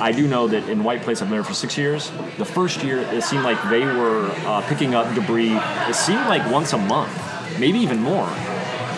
[0.00, 2.10] I do know that in White Place, I've been there for six years.
[2.36, 5.56] The first year, it seemed like they were uh, picking up debris.
[5.56, 7.12] It seemed like once a month,
[7.58, 8.28] maybe even more.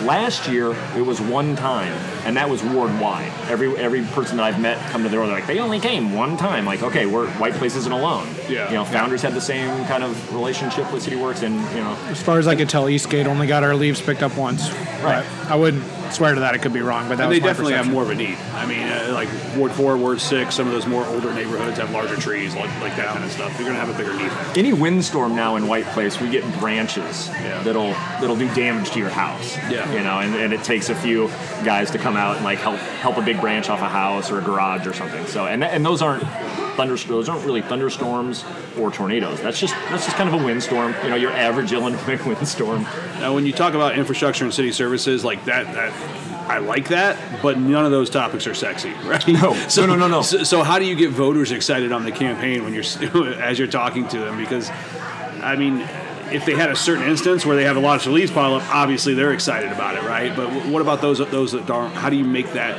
[0.03, 1.93] Last year, it was one time,
[2.25, 3.31] and that was ward wide.
[3.49, 6.13] Every every person that I've met come to the door, they're like, they only came
[6.13, 6.65] one time.
[6.65, 8.27] Like, okay, we're White Place isn't alone.
[8.49, 8.67] Yeah.
[8.69, 12.21] You know, founders had the same kind of relationship with CityWorks, and you know, As
[12.21, 14.71] far as I could tell, Eastgate only got our leaves picked up once.
[15.03, 15.23] Right.
[15.43, 16.55] But I wouldn't swear to that.
[16.55, 18.15] It could be wrong, but that And was they my definitely have more of a
[18.15, 18.37] need.
[18.53, 21.91] I mean, uh, like Ward Four, Ward Six, some of those more older neighborhoods have
[21.91, 23.57] larger trees, like, like that kind of stuff.
[23.57, 24.31] You're gonna have a bigger need.
[24.57, 27.61] any windstorm now in White Place, we get branches Yeah.
[27.63, 29.57] that'll that'll do damage to your house.
[29.69, 29.91] Yeah.
[29.93, 31.27] you know, and, and it takes a few
[31.63, 34.39] guys to come out and like help help a big branch off a house or
[34.39, 35.25] a garage or something.
[35.27, 36.23] So and and those aren't
[36.75, 37.27] thunderstorms.
[37.27, 38.43] Those aren't really thunderstorms
[38.77, 39.41] or tornadoes.
[39.41, 40.95] That's just that's just kind of a windstorm.
[41.03, 42.83] You know, your average Illinois windstorm.
[43.19, 45.93] Now, when you talk about infrastructure and city services, like that, that
[46.49, 49.25] I like that, but none of those topics are sexy, right?
[49.27, 49.53] No.
[49.69, 50.21] so, No, no, no.
[50.21, 52.83] So, so how do you get voters excited on the campaign when you're
[53.41, 54.37] as you're talking to them?
[54.37, 54.69] Because,
[55.41, 55.87] I mean,
[56.31, 58.75] if they had a certain instance where they have a lot of leaves pile up,
[58.75, 60.35] obviously they're excited about it, right?
[60.35, 61.93] But what about those those that aren't?
[61.93, 62.77] How do you make that?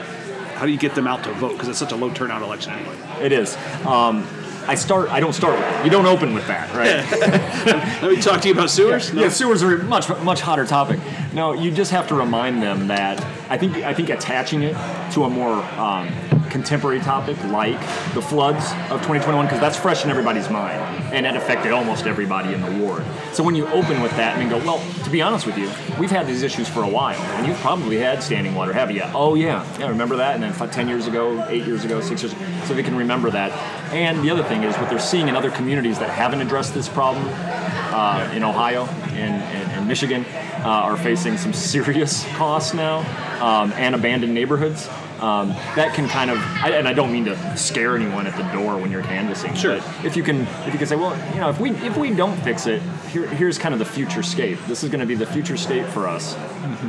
[0.62, 1.54] How do you get them out to vote?
[1.54, 2.96] Because it's such a low turnout election anyway.
[3.20, 3.56] It is.
[3.84, 4.24] Um,
[4.68, 5.10] I start.
[5.10, 5.84] I don't start with it.
[5.84, 8.00] You don't open with that, right?
[8.00, 9.12] Let me talk to you about sewers.
[9.12, 11.00] Yeah, sewers are a much much hotter topic.
[11.32, 13.20] No, you just have to remind them that
[13.50, 14.76] I think I think attaching it
[15.14, 16.06] to a more um,
[16.52, 17.80] contemporary topic like
[18.12, 20.78] the floods of 2021 because that's fresh in everybody's mind
[21.12, 23.02] and it affected almost everybody in the ward.
[23.32, 25.70] So when you open with that and then go, well, to be honest with you,
[25.98, 29.02] we've had these issues for a while and you've probably had standing water, have you?
[29.14, 30.34] Oh yeah, yeah, remember that?
[30.34, 32.96] And then fi- 10 years ago, eight years ago, six years, ago, so they can
[32.96, 33.50] remember that.
[33.92, 36.88] And the other thing is what they're seeing in other communities that haven't addressed this
[36.88, 40.26] problem uh, in Ohio and, and, and Michigan
[40.64, 42.98] uh, are facing some serious costs now
[43.42, 44.88] um, and abandoned neighborhoods.
[45.22, 48.42] Um, that can kind of, I, and I don't mean to scare anyone at the
[48.52, 49.54] door when you're canvassing.
[49.54, 49.76] Sure.
[49.78, 52.12] But if you can, if you can say, well, you know, if we if we
[52.12, 54.58] don't fix it, here, here's kind of the future scape.
[54.66, 56.34] This is going to be the future state for us.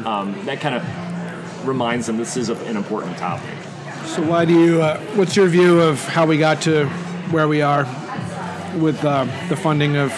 [0.04, 3.56] Um, that kind of reminds them this is a, an important topic.
[4.06, 4.82] So why do you?
[4.82, 6.88] Uh, what's your view of how we got to
[7.30, 7.84] where we are
[8.80, 10.12] with uh, the funding of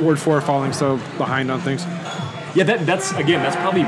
[0.00, 1.84] Ward Four falling so behind on things?
[2.54, 3.82] Yeah, that, that's again, that's probably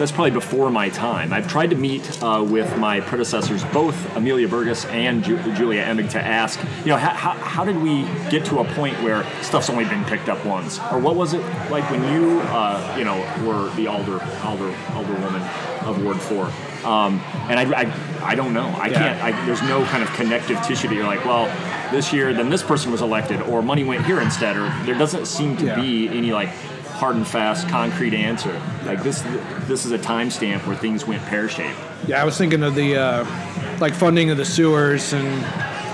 [0.00, 1.32] that's probably before my time.
[1.32, 6.10] I've tried to meet uh, with my predecessors, both Amelia Buragas and Ju- Julia Emig,
[6.10, 9.84] to ask, you know, how, how, did we get to a point where stuff's only
[9.84, 13.68] been picked up once, or what was it like when you, uh, you know, were
[13.76, 16.46] the alder, alder, alderwoman of Ward Four?
[16.84, 18.74] Um, and I, I, I don't know.
[18.78, 19.22] I can't.
[19.22, 21.44] I, there's no kind of connective tissue that you're like, well,
[21.92, 25.26] this year then this person was elected, or money went here instead, or there doesn't
[25.26, 25.76] seem to Yeah.
[25.78, 26.48] be any like
[27.00, 28.52] hard and fast concrete answer.
[28.84, 29.22] Like this,
[29.66, 31.78] this is a timestamp where things went pear shaped.
[32.06, 35.26] Yeah, I was thinking of the uh, like funding of the sewers and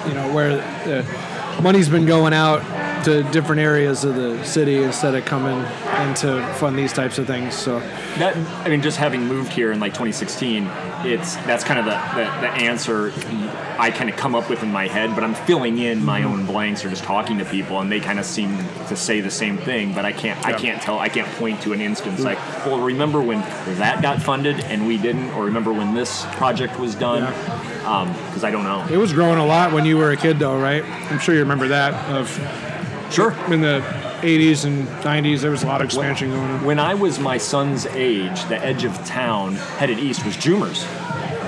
[0.09, 2.61] you know where the money's been going out
[3.05, 5.59] to different areas of the city instead of coming
[6.05, 7.55] in to fund these types of things.
[7.55, 7.79] So
[8.19, 10.65] That I mean, just having moved here in like 2016,
[11.13, 13.13] it's that's kind of the, the, the answer
[13.79, 15.15] I kind of come up with in my head.
[15.15, 16.47] But I'm filling in my own mm-hmm.
[16.47, 18.57] blanks or just talking to people, and they kind of seem
[18.89, 19.95] to say the same thing.
[19.95, 23.21] But I can't I can't tell I can't point to an instance like, well, remember
[23.21, 23.41] when
[23.79, 27.23] that got funded and we didn't, or remember when this project was done?
[27.23, 28.87] Because um, I don't know.
[28.91, 30.85] it was growing a lot when you were a kid, though, right?
[30.85, 31.95] I'm sure you remember that.
[32.11, 32.39] Of
[33.11, 33.33] Sure.
[33.53, 33.81] in the
[34.21, 36.65] 80s and 90s, there was a lot of expansion going on.
[36.65, 40.85] When I was my son's age, the edge of town headed east was Jumers.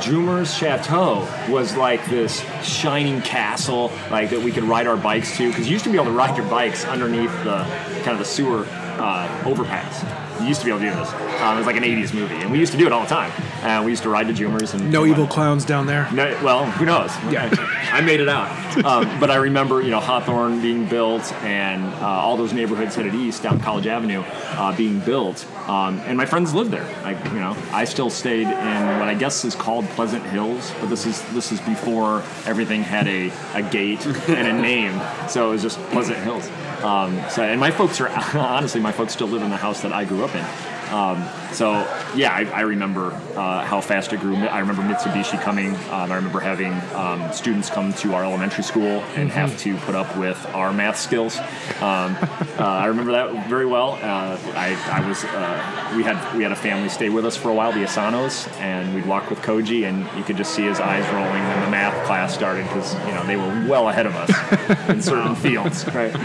[0.01, 5.49] Jumers Chateau was like this shining castle, like that we could ride our bikes to.
[5.49, 7.65] Because you used to be able to ride your bikes underneath the
[8.05, 8.65] kind of the sewer
[8.99, 10.05] uh, overpass.
[10.41, 11.13] You used to be able to do this.
[11.41, 13.09] Um, it was like an '80s movie, and we used to do it all the
[13.09, 13.33] time.
[13.63, 16.09] Uh, we used to ride to Jumers and No and evil clowns down there.
[16.13, 17.11] No, well, who knows?
[17.31, 17.49] Yeah.
[17.93, 18.49] I made it out.
[18.85, 23.15] Um, but I remember, you know, Hawthorne being built and uh, all those neighborhoods headed
[23.15, 25.47] east down College Avenue uh, being built.
[25.69, 26.87] Um, and my friends lived there.
[27.03, 30.89] Like, you know, I still stayed in what I guess is called Pleasant Hills, but
[30.89, 34.99] this is this is before everything had a, a gate and a name.
[35.29, 36.49] So it was just Pleasant Hills.
[36.83, 39.93] Um, so, and my folks are honestly, my folks still live in the house that
[39.93, 40.45] I grew up in.
[40.91, 41.73] Um, so
[42.15, 44.37] yeah, I, I remember uh, how fast it grew.
[44.37, 45.75] I remember Mitsubishi coming.
[45.91, 49.95] Um, I remember having um, students come to our elementary school and have to put
[49.95, 51.39] up with our math skills.
[51.81, 53.93] Um, uh, I remember that very well.
[53.93, 57.51] Uh, I, I was uh, we had we had a family stay with us for
[57.51, 60.81] a while, the Asanos, and we'd walk with Koji, and you could just see his
[60.81, 64.15] eyes rolling when the math class started because you know they were well ahead of
[64.17, 65.87] us in certain fields.
[65.95, 66.15] Right.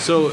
[0.00, 0.30] So,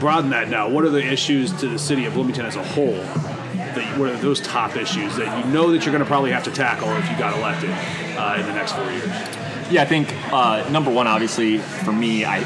[0.00, 0.68] broaden that now.
[0.68, 2.94] What are the issues to the city of Bloomington as a whole?
[2.94, 6.44] That what are those top issues that you know that you're going to probably have
[6.44, 7.70] to tackle if you got elected
[8.16, 9.10] uh, in the next four years?
[9.70, 12.40] Yeah, I think uh, number one, obviously, for me, I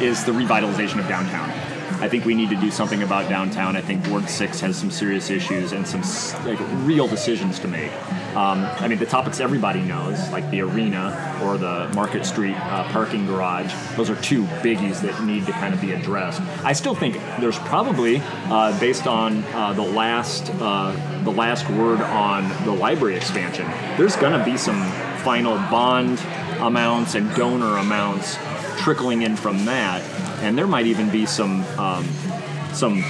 [0.00, 1.50] is the revitalization of downtown.
[2.00, 3.76] I think we need to do something about downtown.
[3.76, 6.02] I think Ward Six has some serious issues and some
[6.46, 7.92] like real decisions to make.
[8.36, 12.84] Um, I mean, the topics everybody knows, like the arena or the Market Street uh,
[12.92, 13.72] parking garage.
[13.96, 16.40] Those are two biggies that need to kind of be addressed.
[16.64, 20.92] I still think there's probably, uh, based on uh, the last uh,
[21.24, 24.80] the last word on the library expansion, there's going to be some
[25.18, 26.20] final bond
[26.60, 28.36] amounts and donor amounts
[28.78, 30.00] trickling in from that,
[30.42, 32.06] and there might even be some um,
[32.72, 33.02] some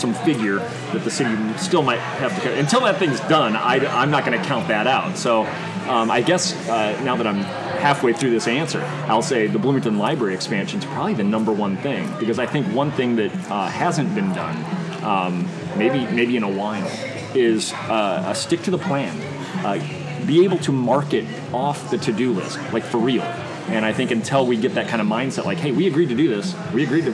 [0.00, 0.58] some figure
[0.92, 2.40] that the city still might have to.
[2.40, 2.58] Cut.
[2.58, 5.16] Until that thing's done, I, am not going to count that out.
[5.18, 5.42] So
[5.88, 7.42] um, I guess uh, now that I'm
[7.80, 11.76] halfway through this answer, I'll say the Bloomington Library expansion is probably the number one
[11.78, 16.42] thing because I think one thing that uh, hasn't been done, um, maybe maybe in
[16.42, 16.90] a while,
[17.34, 19.20] is uh, a stick to the plan.
[19.64, 19.78] Uh,
[20.26, 23.24] be able to market off the to-do list, like for real.
[23.68, 26.14] And I think until we get that kind of mindset, like, hey, we agreed to
[26.14, 27.12] do this, we agreed to,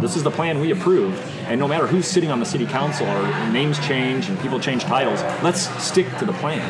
[0.00, 3.06] this is the plan we approved, and no matter who's sitting on the city council
[3.06, 6.62] or names change and people change titles, let's stick to the plan.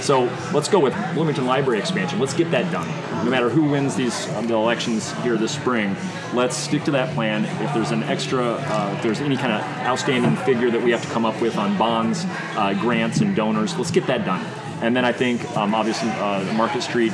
[0.00, 0.22] So
[0.54, 2.18] let's go with Bloomington Library expansion.
[2.18, 2.88] Let's get that done.
[3.22, 5.94] No matter who wins these um, the elections here this spring,
[6.32, 7.44] let's stick to that plan.
[7.62, 11.02] If there's an extra, uh, if there's any kind of outstanding figure that we have
[11.02, 12.24] to come up with on bonds,
[12.56, 14.42] uh, grants, and donors, let's get that done.
[14.80, 17.12] And then I think, um, obviously, uh, Market Street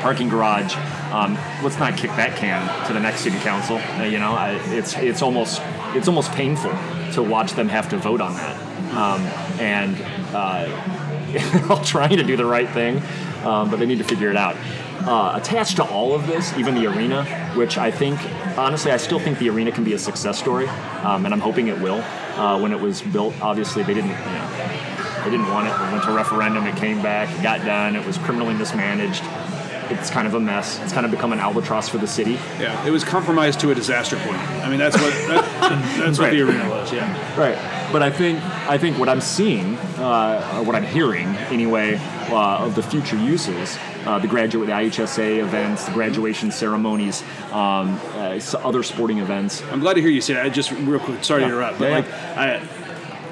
[0.00, 0.74] parking garage.
[1.12, 3.78] Um, let's not kick that can to the next city council.
[3.78, 5.60] Uh, you know, I, it's it's almost
[5.94, 6.70] it's almost painful
[7.12, 8.56] to watch them have to vote on that.
[8.94, 9.20] Um,
[9.60, 9.96] and
[10.34, 13.02] uh, all trying to do the right thing,
[13.44, 14.56] um, but they need to figure it out.
[15.00, 18.18] Uh, attached to all of this, even the arena, which I think,
[18.58, 20.68] honestly, I still think the arena can be a success story,
[21.02, 22.02] um, and I'm hoping it will.
[22.36, 24.68] Uh, when it was built, obviously they didn't, you know,
[25.24, 25.70] they didn't want it.
[25.70, 26.66] It went to referendum.
[26.66, 27.28] It came back.
[27.36, 27.96] It got done.
[27.96, 29.22] It was criminally mismanaged.
[29.90, 30.78] It's kind of a mess.
[30.80, 32.32] It's kind of become an albatross for the city.
[32.60, 34.38] Yeah, it was compromised to a disaster point.
[34.62, 35.44] I mean, that's what that,
[35.98, 36.32] that's what Right.
[36.34, 36.92] the arena was.
[36.92, 37.38] Yeah.
[37.38, 37.56] Right.
[37.92, 41.96] But I think I think what I'm seeing, uh, or what I'm hearing anyway,
[42.30, 47.22] uh, of the future uses, uh, the graduate, the IHSA events, the graduation ceremonies,
[47.52, 49.62] um, uh, other sporting events.
[49.72, 50.44] I'm glad to hear you say that.
[50.44, 51.48] I just real quick, sorry Yeah.
[51.48, 52.60] to interrupt, but Yeah, like I.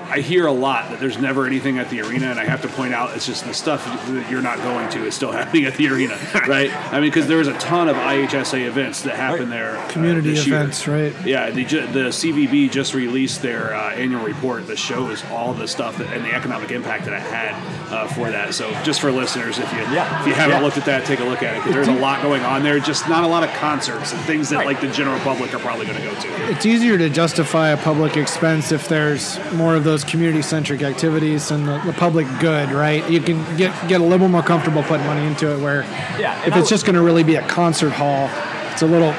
[0.09, 2.69] I hear a lot that there's never anything at the arena, and I have to
[2.69, 5.75] point out it's just the stuff that you're not going to is still happening at
[5.75, 6.17] the arena,
[6.49, 6.71] right?
[6.93, 9.77] I mean, because there's a ton of IHSA events that happen there.
[9.77, 10.39] uh, Community year.
[10.43, 11.15] events, right?
[11.25, 15.99] Yeah, the, the CVB just released their uh, annual report that shows all the stuff
[15.99, 17.53] that, and the economic impact that it had
[17.93, 18.55] uh, for that.
[18.55, 20.21] So, just for listeners, if you Yeah.
[20.21, 20.63] if you haven't Yeah.
[20.63, 22.79] looked at that, take a look at it because there's a lot going on there.
[22.79, 24.67] Just not a lot of concerts and things that Right.
[24.67, 26.51] like the general public are probably going to go to.
[26.51, 31.67] It's easier to justify a public expense if there's more of those community-centric activities and
[31.67, 33.09] the, the public good, right?
[33.11, 35.61] You can get get a little more comfortable putting money into it.
[35.61, 35.83] Where
[36.19, 38.29] Yeah, if it's w- just going to really be a concert hall,
[38.73, 39.15] it's a little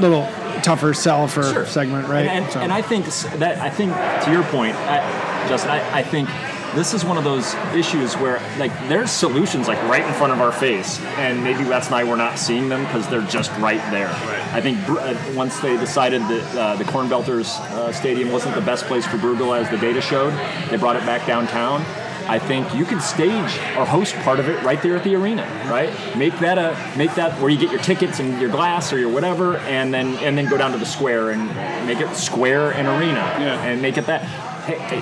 [0.00, 0.26] little
[0.62, 1.66] tougher sell for Sure.
[1.66, 2.26] segment, right?
[2.26, 3.06] And, and, So- and I think
[3.38, 3.92] that I think
[4.24, 6.28] to your point, I, Justin, I, I think
[6.74, 10.40] this is one of those issues where like there's solutions like right in front of
[10.40, 14.06] our face, and maybe that's why we're not seeing them because they're just right there.
[14.08, 14.52] Right.
[14.54, 18.54] I think Br- uh, once they decided that uh, the Corn Belters uh, Stadium wasn't
[18.54, 20.32] the best place for Brugel as the data showed,
[20.70, 21.84] they brought it back downtown.
[22.28, 25.42] I think you could stage or host part of it right there at the arena,
[25.68, 25.90] right?
[26.16, 29.10] Make that a make that where you get your tickets and your glass or your
[29.12, 31.48] whatever, and then and then go down to the square and
[31.86, 33.62] make it square and arena, Yeah.
[33.64, 34.22] and make it that.
[34.62, 35.00] Hey, hey,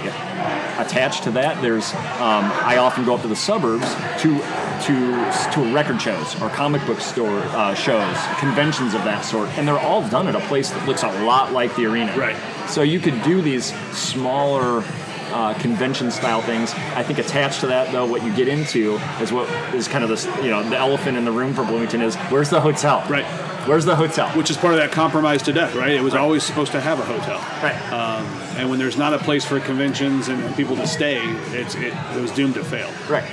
[0.86, 3.86] attached to that, there's um, I often go up to the suburbs
[4.22, 4.38] to
[4.82, 9.66] to to record shows or comic book store uh, shows, conventions of that sort, and
[9.66, 12.16] they're all done at a place that looks a lot like the arena.
[12.16, 12.36] Right.
[12.68, 14.84] So you could do these smaller
[15.32, 16.72] uh, convention style things.
[16.94, 20.10] I think attached to that, though, what you get into is what is kind of
[20.10, 23.04] this, you know, the elephant in the room for Bloomington is where's the hotel?
[23.08, 23.24] Right.
[23.66, 24.28] Where's the hotel?
[24.30, 25.92] Which is part of that compromise to death, right?
[25.92, 27.38] It was always supposed to have a hotel.
[27.62, 27.92] Right.
[27.92, 28.24] Um,
[28.60, 31.18] and when there's not a place for conventions and people to stay,
[31.52, 32.90] it's, it, it was doomed to fail.
[33.08, 33.24] Right.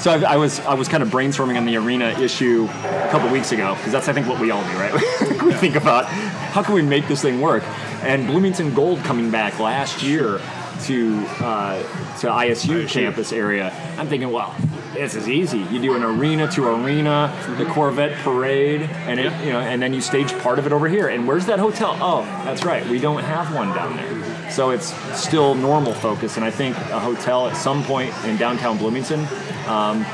[0.00, 3.30] So I, I was I was kind of brainstorming on the arena issue a couple
[3.30, 4.92] weeks ago because that's I think what we all do, right?
[5.44, 7.62] we think about how can we make this thing work.
[8.02, 10.40] And Bloomington Gold coming back last year
[10.84, 11.82] to uh,
[12.20, 12.88] to ISU, ISU.
[12.88, 13.74] campus area.
[13.98, 14.56] I'm thinking, well,
[14.94, 15.58] this is easy.
[15.70, 17.72] You do an arena to arena, the mhm.
[17.72, 19.42] Corvette parade, and it, Yeah.
[19.42, 21.08] you know, and then you stage part of it over here.
[21.08, 21.96] And where's that hotel?
[22.00, 24.06] Oh, that's right, we don't have one down there.
[24.06, 24.52] Mhm.
[24.52, 28.78] So it's still normal focus, and I think a hotel at some point in downtown
[28.78, 29.26] Bloomington
[29.68, 30.04] um,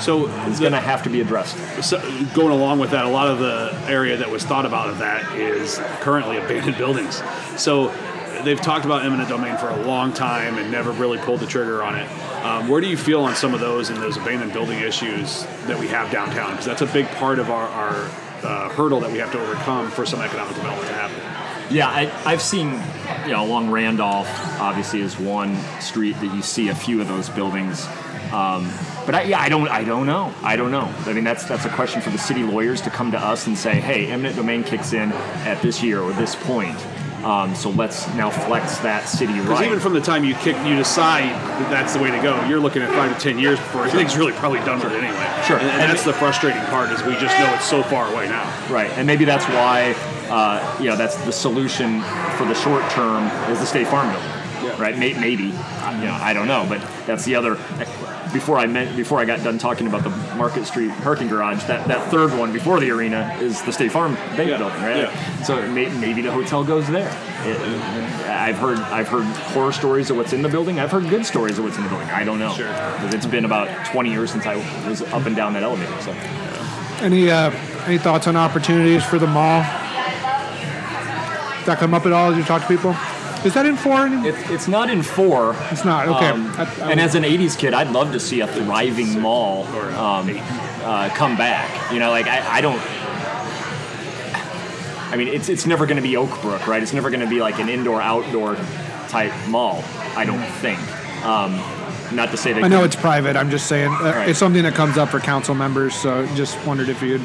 [0.00, 1.56] So it's going to have to be addressed.
[1.82, 1.98] so
[2.34, 5.22] going along with that, a lot of the area that was thought about of that
[5.36, 7.22] is currently abandoned buildings.
[7.56, 7.92] So
[8.44, 11.82] they've talked about eminent domain for a long time and never really pulled the trigger
[11.82, 12.08] on it.
[12.44, 15.78] Um, where do you feel on some of those and those abandoned building issues that
[15.78, 16.50] we have downtown?
[16.50, 18.10] Because that's a big part of our, our
[18.42, 21.74] uh, hurdle that we have to overcome for some economic development to happen.
[21.74, 22.78] Yeah, I, I've seen,
[23.24, 24.28] you know, along Randolph,
[24.60, 27.86] obviously, is one street that you see a few of those buildings.
[28.32, 28.70] Um,
[29.06, 30.32] but I, yeah, I don't, I don't know.
[30.42, 30.92] I don't know.
[31.06, 33.56] I mean, that's that's a question for the city lawyers to come to us and
[33.56, 36.76] say, hey, eminent domain kicks in at this year or this point.
[37.24, 39.66] Um, so let's now flex that city Because right.
[39.66, 42.44] even from the time you kick, you decide that that's the way to go.
[42.46, 45.42] You're looking at five to ten years before everything's really probably done with it anyway.
[45.46, 45.56] Sure.
[45.58, 48.12] and, and And that's it- the frustrating part is we just know it's so far
[48.12, 48.44] away now.
[48.70, 49.94] Right, and maybe that's why,
[50.28, 52.02] uh, you know, that's the solution
[52.36, 54.28] for the short term is the State Farm Building.
[54.62, 54.80] Yeah.
[54.80, 57.56] Right, May- maybe, Uh, you know, I don't know, but that's the other.
[58.34, 61.86] Before I meant, before I got done talking about the Market Street parking garage, that,
[61.86, 64.96] that third one before the arena is the State Farm Bank Yeah, Building, right?
[64.96, 65.42] yeah.
[65.44, 67.08] So may, maybe the hotel goes there.
[67.44, 70.80] It- I've heard I've heard horror stories of what's in the building.
[70.80, 72.08] I've heard good stories of what's in the building.
[72.10, 72.68] I don't know Sure.
[73.14, 74.56] it's been about 20 years since I
[74.88, 75.92] was up and down that elevator.
[76.02, 76.10] So.
[77.04, 77.50] Any uh,
[77.86, 79.62] any thoughts on opportunities for the mall?
[81.58, 82.94] Does that come up at all as you talk to people?
[83.44, 84.06] Is that in four?
[84.06, 84.28] anymore?
[84.28, 85.54] It, it's not in four.
[85.70, 86.28] It's not, okay.
[86.28, 89.64] Um, I- I and as an '80s kid, I'd love to see a thriving mall
[89.98, 90.30] um,
[90.82, 91.92] uh, come back.
[91.92, 92.80] You know, like I, I don't.
[95.12, 96.82] I mean, it's it's never going to be Oakbrook, right?
[96.82, 98.56] It's never going to be like an indoor-outdoor
[99.08, 99.84] type mall.
[100.16, 100.78] I don't think.
[101.24, 101.56] Um,
[102.14, 102.64] not to say that.
[102.64, 103.36] I know it's private.
[103.36, 104.28] I'm just saying uh, Right.
[104.28, 105.94] it's something that comes up for council members.
[105.94, 107.20] So just wondered if you'd.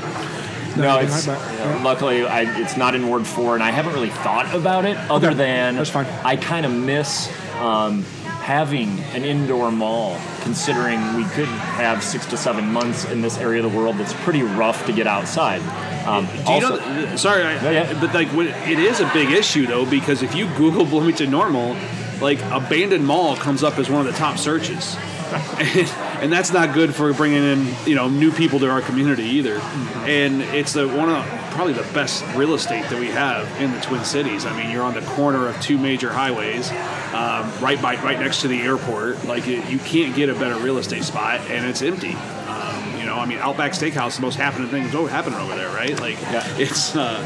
[0.79, 1.83] No, anything it's like that.
[1.83, 5.27] luckily I, it's not in Ward Four, and I haven't really thought about it other
[5.29, 6.05] Okay, than that's fine.
[6.23, 8.03] I kind of miss um,
[8.41, 13.63] having an indoor mall, considering we could have six to seven months in this area
[13.63, 15.61] of the world that's pretty rough to get outside.
[16.07, 16.77] Um, Do you also, know?
[17.05, 17.99] That, sorry, I, Yeah, yeah.
[17.99, 21.75] but like when, it is a big issue though because if you Google Bloomington Normal,
[22.21, 24.95] like abandoned mall comes up as one of the top searches,
[25.33, 25.87] and,
[26.23, 29.59] and that's not good for bringing in you know new people to our community either.
[30.05, 33.79] And it's the one of probably the best real estate that we have in the
[33.81, 34.45] Twin Cities.
[34.45, 36.69] I mean, you're on the corner of two major highways,
[37.13, 39.23] um, right by right next to the airport.
[39.25, 42.13] Like it, you can't get a better real estate spot, and it's empty.
[42.13, 45.55] Um, you know, I mean, Outback Steakhouse, the most happening thing that's always happening over
[45.55, 45.99] there, right?
[45.99, 46.43] Like, Yeah.
[46.57, 47.19] it's uh,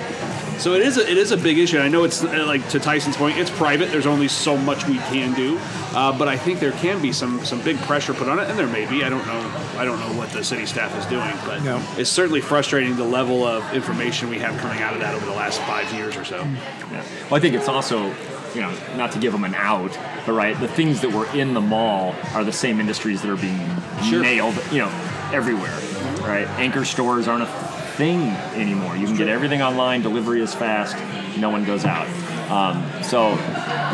[0.63, 0.97] so it is.
[0.97, 1.77] A, it is a big issue.
[1.79, 3.91] I know it's uh, like to Tyson's point, it's private.
[3.91, 5.57] There's only so much we can do,
[5.93, 8.57] uh, but I think there can be some some big pressure put on it, and
[8.57, 9.03] there may be.
[9.03, 9.51] I don't know.
[9.77, 11.83] I don't know what the city staff is doing, but No.
[11.97, 15.33] it's certainly frustrating the level of information we have coming out of that over the
[15.33, 16.37] last five years or so.
[16.37, 17.03] Yeah.
[17.29, 18.05] Well, I think it's also,
[18.55, 19.91] you know, not to give them an out,
[20.25, 23.35] but right, the things that were in the mall are the same industries that are
[23.35, 23.59] being
[24.09, 24.21] Sure.
[24.21, 24.91] nailed, you know,
[25.33, 25.77] everywhere,
[26.21, 26.47] right?
[26.59, 28.21] Anchor stores aren't a thing
[28.55, 28.95] anymore.
[28.95, 30.95] You can get everything online, delivery is fast,
[31.37, 32.07] no one goes out.
[32.49, 33.29] Um, so,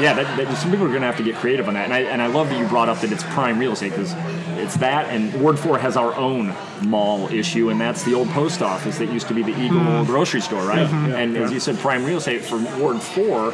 [0.01, 1.85] yeah, that, that, some people are going to have to get creative on that.
[1.85, 4.13] And I, and I love that you brought up that it's prime real estate because
[4.57, 8.61] it's that, and Ward 4 has our own mall issue, and that's the old post
[8.61, 10.87] office that used to be the Eagle grocery store, right?
[10.89, 13.51] and as you said, prime real estate for Ward 4,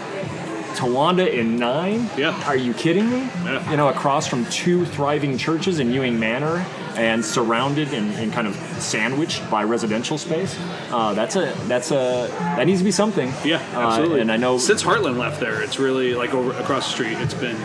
[0.76, 2.10] Towanda in nine?
[2.18, 2.42] Yeah.
[2.46, 3.20] Are you kidding me?
[3.44, 3.72] Yeah.
[3.72, 6.66] You know, across from two thriving churches in Ewing Manor
[6.98, 10.58] and surrounded and, and kind of sandwiched by residential space.
[10.92, 12.28] Uh, that's a that's a
[12.58, 13.32] that needs to be something.
[13.44, 14.22] Yeah, Uh, absolutely.
[14.22, 17.18] and I know since Heartland left there, it's really like over across the street.
[17.20, 17.58] It's been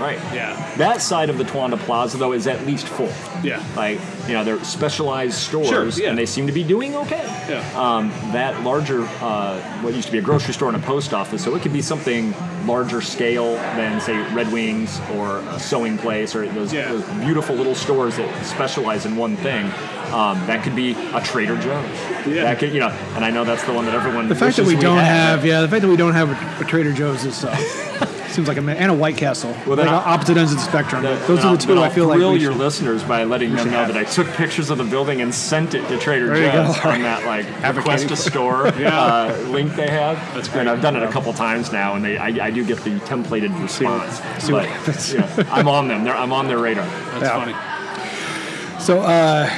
[0.00, 0.18] right.
[0.34, 3.12] yeah, That side of the Towanda Plaza though is at least full.
[3.42, 6.08] yeah, Like you know, they're specialized stores, Sure, yeah.
[6.10, 7.22] and they seem to be doing okay.
[7.48, 7.62] yeah.
[7.76, 11.44] um, that larger, uh, what used to be a grocery store and a post office,
[11.44, 12.32] so it could be something
[12.66, 16.88] larger scale than, say, Red Wings or a sewing place or those, Yeah.
[16.90, 19.66] those beautiful little stores that specialize in one thing.
[20.12, 21.84] Um, that could be a Trader Joe's.
[22.26, 22.44] Yeah.
[22.44, 24.28] That could, you know, and I know that's the one that everyone.
[24.28, 25.04] The fact that wishes we don't had.
[25.06, 27.50] have, yeah, the fact that we don't have a, a Trader Joe's is uh,
[28.34, 29.50] seems like a ma- and a White Castle.
[29.66, 31.02] Well, like then I- opposite ends of the spectrum.
[31.02, 33.24] That- Those are the two then I I'll feel like thrill your should- listeners by
[33.24, 33.88] letting them know have.
[33.88, 37.24] that I took pictures of the building and sent it to Trader Joe's on that
[37.24, 40.16] like Advocating request a for- store uh, link they have.
[40.34, 40.60] That's great.
[40.62, 42.98] And I've done it a couple times now, and they I, I do get the
[43.00, 44.20] templated response.
[44.44, 45.12] see what But, happens.
[45.12, 46.04] you know, I'm on them.
[46.04, 46.86] They're, I'm on their radar.
[46.86, 47.38] That's Yeah.
[47.38, 48.80] funny.
[48.80, 49.48] So, uh,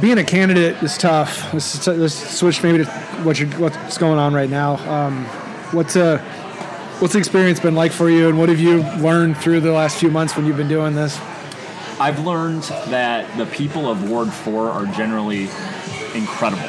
[0.00, 1.52] being a candidate is tough.
[1.52, 2.90] Let's, let's switch maybe to
[3.22, 4.76] what you're, what's going on right now.
[4.90, 5.24] Um,
[5.70, 6.18] what's uh,
[7.02, 9.98] what's the experience been like for you, and what have you learned through the last
[9.98, 11.18] few months when you've been doing this?
[11.98, 15.48] I've learned that the people of Ward 4 are generally
[16.14, 16.62] incredible.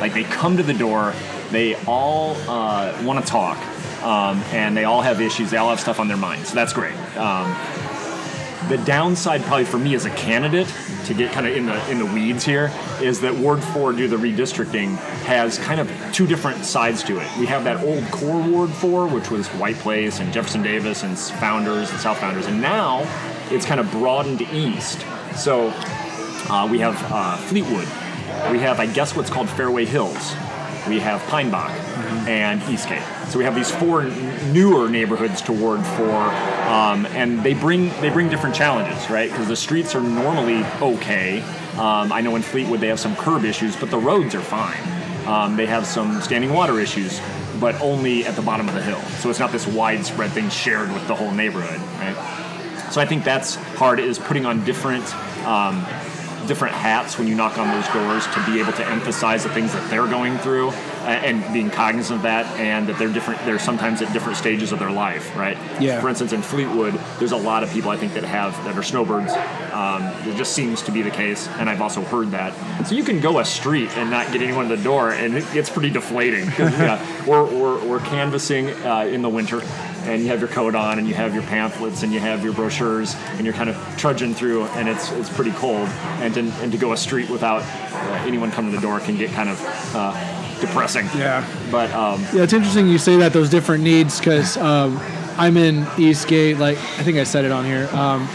[0.00, 1.14] Like, they come to the door,
[1.52, 3.58] they all uh, want to talk,
[4.02, 6.72] um, and they all have issues, they all have stuff on their mind, so that's
[6.72, 6.96] great.
[7.16, 7.54] Um,
[8.68, 10.72] the downside, probably for me as a candidate,
[11.04, 14.08] to get kind of in the in the weeds here, is that Ward 4, due
[14.08, 17.28] to the redistricting, has kind of two different sides to it.
[17.38, 21.18] We have that old core Ward 4, which was White Place and Jefferson Davis and
[21.18, 23.06] Founders and South Founders, and now
[23.50, 25.04] it's kind of broadened east.
[25.36, 25.68] So
[26.48, 27.86] uh, we have uh, Fleetwood.
[28.50, 30.34] We have, I guess, what's called Fairway Hills.
[30.88, 31.85] We have Pinebach
[32.26, 33.02] and Eastgate.
[33.28, 36.22] So we have these four n- newer neighborhoods to Ward Four,
[36.68, 39.30] um, and they bring they bring different challenges, right?
[39.30, 41.40] Because the streets are normally okay.
[41.78, 44.80] Um, I know in Fleetwood they have some curb issues, but the roads are fine.
[45.26, 47.20] Um, they have some standing water issues,
[47.60, 49.00] but only at the bottom of the hill.
[49.20, 52.92] So it's not this widespread thing shared with the whole neighborhood, right?
[52.92, 55.04] So I think that's hard is putting on different
[55.44, 55.84] um,
[56.46, 59.72] different hats when you knock on those doors to be able to emphasize the things
[59.72, 60.70] that they're going through
[61.06, 64.78] and being cognizant of that and that they're different they're sometimes at different stages of
[64.78, 65.56] their life right?
[65.80, 66.00] Yeah.
[66.00, 68.82] for instance in fleetwood there's a lot of people i think that have that are
[68.82, 69.32] snowbirds.
[69.72, 72.54] Um, it just seems to be the case and i've also heard that.
[72.86, 75.44] So you can go a street and not get anyone at the door and it
[75.52, 76.46] gets pretty deflating.
[76.58, 79.60] yeah, we're, we're, we're canvassing uh, in the winter
[80.04, 82.52] and you have your coat on and you have your pamphlets and you have your
[82.52, 85.88] brochures and you're kind of trudging through and it's it's pretty cold.
[86.20, 89.16] And to, and to go a street without uh, anyone coming to the door can
[89.16, 89.60] get kind of
[89.94, 90.12] uh,
[90.60, 91.44] depressing Yeah.
[91.70, 94.98] but um, Yeah, it's interesting you say that those different needs because um,
[95.36, 96.58] I'm in Eastgate.
[96.58, 97.88] Like I think I said it on here.
[97.92, 98.28] Um,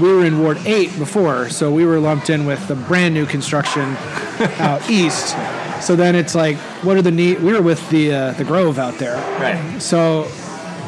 [0.00, 3.26] we were in Ward Eight before, so we were lumped in with the brand new
[3.26, 3.82] construction
[4.58, 5.36] out east.
[5.82, 7.40] So then it's like, what are the need?
[7.40, 10.30] We were with the uh, the Grove out there, right so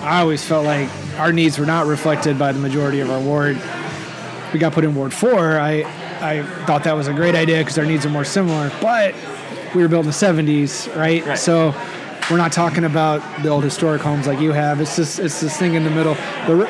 [0.03, 3.57] I always felt like our needs were not reflected by the majority of our ward.
[4.53, 5.59] We got put in Ward Four.
[5.59, 5.83] I
[6.21, 9.15] I thought that was a great idea because our needs are more similar, but
[9.75, 11.25] we were built in the '70s, right?
[11.25, 11.39] Right.
[11.39, 11.75] So
[12.31, 14.81] we're not talking about the old historic homes like you have.
[14.81, 16.15] It's just it's this thing in the middle.
[16.47, 16.69] The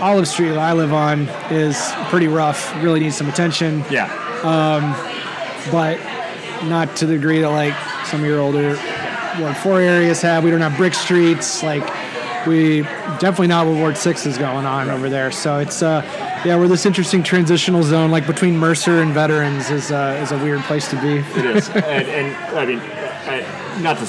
[0.00, 2.74] Olive Street that I live on is pretty rough.
[2.82, 4.06] Really needs some attention yeah
[4.42, 4.94] Um,
[5.70, 5.98] but
[6.68, 7.74] not to the degree that like
[8.06, 8.78] some of your older
[9.38, 10.42] Ward Four areas have.
[10.44, 11.62] We don't have brick streets.
[11.62, 11.82] Like
[12.46, 12.82] we
[13.18, 15.30] definitely not what Ward Six is going on over there.
[15.30, 16.02] So it's uh
[16.44, 20.38] yeah, we're this interesting transitional zone, like between Mercer and Veterans, is uh, is a
[20.38, 21.18] weird place to be.
[21.38, 22.78] It is, and, and I mean,
[23.30, 24.04] I, not to,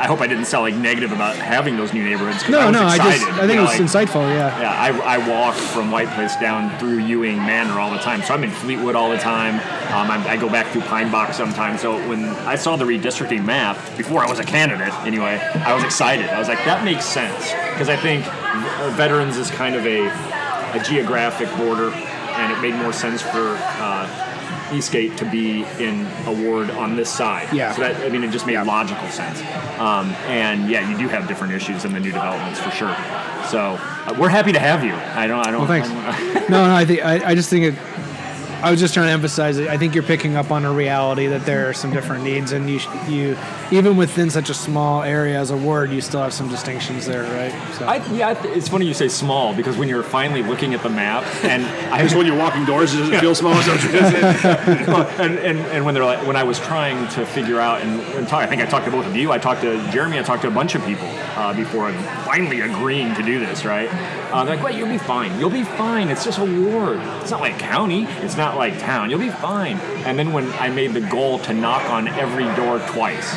[0.00, 2.42] I hope I didn't sound like negative about having those new neighborhoods.
[2.42, 3.12] 'cause I No, was no, I just I
[3.42, 4.22] you think know, it's like- insightful.
[4.34, 4.60] Yeah.
[4.60, 4.72] yeah,
[5.04, 8.22] I, I walk from White Place down through Ewing Manor all the time.
[8.22, 9.54] So I'm in Fleetwood all the time.
[9.94, 11.80] Um, I, I go back through Pine Box sometimes.
[11.80, 15.84] So when I saw the redistricting map, before I was a candidate anyway, I was
[15.84, 16.26] excited.
[16.28, 17.52] I was like, that makes sense.
[17.72, 20.06] Because I think uh, veterans is kind of a,
[20.76, 24.06] a geographic border, and it made more sense for uh,
[24.72, 27.52] Eastgate to be in a ward on this side.
[27.52, 27.72] Yeah.
[27.74, 29.40] So that, I mean, it just made logical sense.
[29.78, 32.96] Um, and yeah, you do have different issues in the new developments for sure.
[33.50, 34.94] So uh, we're happy to have you.
[34.94, 35.46] I don't.
[35.46, 35.60] I don't.
[35.60, 35.88] Well, thanks.
[35.88, 37.74] I don't- no, no, I think I, I just think it.
[38.64, 39.68] I was just trying to emphasize it.
[39.68, 42.70] I think you're picking up on a reality that there are some different needs, and
[42.70, 43.36] you you
[43.70, 47.24] even within such a small area as a ward, you still have some distinctions there,
[47.24, 47.52] right?
[47.74, 50.88] So I, yeah, it's funny you say small because when you're finally looking at the
[50.88, 51.62] map, and
[51.92, 53.52] I Just when you're walking doors, it does it feel small?
[53.52, 54.86] Is that what you're saying?
[54.86, 58.00] Well, and, and, and when they're like, when I was trying to figure out and,
[58.16, 59.30] and talk, I think I talked to both of you.
[59.30, 60.18] I talked to Jeremy.
[60.18, 61.92] I talked to a bunch of people uh, before
[62.24, 63.66] finally agreeing to do this.
[63.66, 63.90] Right?
[64.32, 65.38] Uh, they're like, "Well, you'll be fine.
[65.38, 66.08] You'll be fine.
[66.08, 67.00] It's just a ward.
[67.20, 68.04] It's not like a county.
[68.22, 69.10] It's not like town.
[69.10, 72.78] You'll be fine." And then when I made the goal to knock on every door
[72.88, 73.34] twice.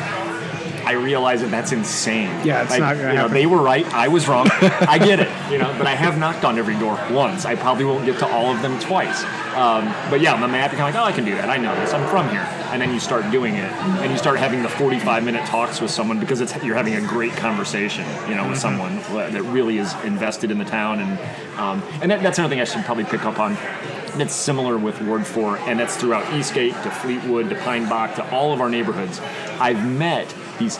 [0.87, 2.29] I realized that that's insane.
[2.45, 3.33] Yeah, it's Like, not gonna you know, happen.
[3.33, 3.85] They were right.
[3.93, 4.47] I was wrong.
[4.61, 5.27] I get it.
[5.51, 7.43] You know, but I have knocked on every door once.
[7.43, 9.21] I probably won't get to all of them twice.
[9.53, 11.49] Um, but yeah, the map, you're kind of like, oh, I can do that.
[11.49, 11.91] I know this.
[11.91, 12.47] I'm from here.
[12.71, 15.91] And then you start doing it, and you start having the 45 minute talks with
[15.91, 19.93] someone because it's you're having a great conversation, you know, with someone that really is
[20.05, 21.01] invested in the town.
[21.01, 21.19] And
[21.59, 23.57] um, and that, that's another thing I should probably pick up on.
[24.17, 28.27] That's similar with Ward 4, and that's throughout Eastgate to Fleetwood to Pine Bach to
[28.31, 29.19] all of our neighborhoods.
[29.59, 30.77] I've met these,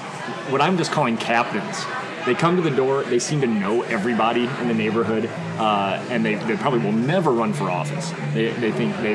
[0.50, 1.86] what I'm just calling captains.
[2.26, 5.30] They come to the door, they seem to know everybody in the neighborhood,
[5.60, 8.10] uh, and they, they probably will never run for office.
[8.34, 9.14] They, they think they,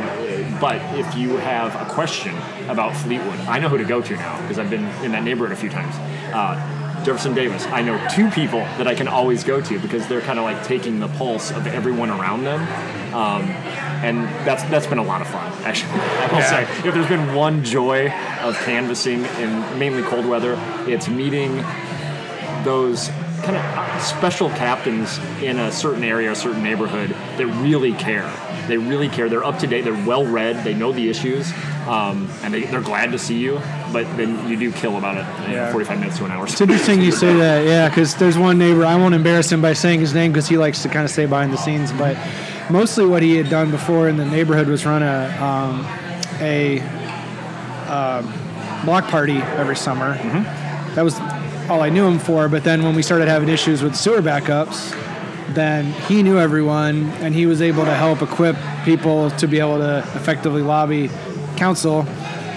[0.61, 2.37] but if you have a question
[2.69, 5.51] about Fleetwood, I know who to go to now because I've been in that neighborhood
[5.51, 5.97] a few times.
[6.33, 7.67] Uh, Jefferson Davis.
[7.67, 10.63] I know two people that I can always go to because they're kind of like
[10.65, 12.61] taking the pulse of everyone around them.
[13.13, 13.43] Um,
[14.03, 15.93] and that's that's been a lot of fun, actually.
[15.93, 18.11] I will say, if there's been one joy
[18.43, 21.63] of canvassing in mainly cold weather, it's meeting
[22.65, 23.09] those
[23.43, 28.31] kind of special captains in a certain area, a certain neighborhood that really care.
[28.69, 29.29] They really care.
[29.29, 29.83] They're up to date.
[29.83, 30.63] They're well read.
[30.65, 31.51] They know the issues,
[31.89, 33.61] um, and they, they're glad to see you.
[33.93, 35.73] But then you do kill about it, you know, Yeah.
[35.73, 36.45] 45 minutes to an hour.
[36.45, 38.85] It's interesting you say that, yeah, because there's one neighbor.
[38.87, 41.27] I won't embarrass him by saying his name because he likes to kind of stay
[41.27, 41.91] behind the scenes.
[41.93, 42.17] But
[42.71, 45.87] mostly, what he had done before in the neighborhood was run a um,
[46.41, 46.81] a
[47.89, 48.33] um,
[48.85, 50.15] block party every summer.
[50.95, 51.19] That was
[51.69, 52.49] all I knew him for.
[52.49, 54.93] But then when we started having issues with sewer backups,
[55.55, 59.79] then he knew everyone, and he was able to help equip people to be able
[59.79, 61.11] to effectively lobby
[61.57, 62.07] council.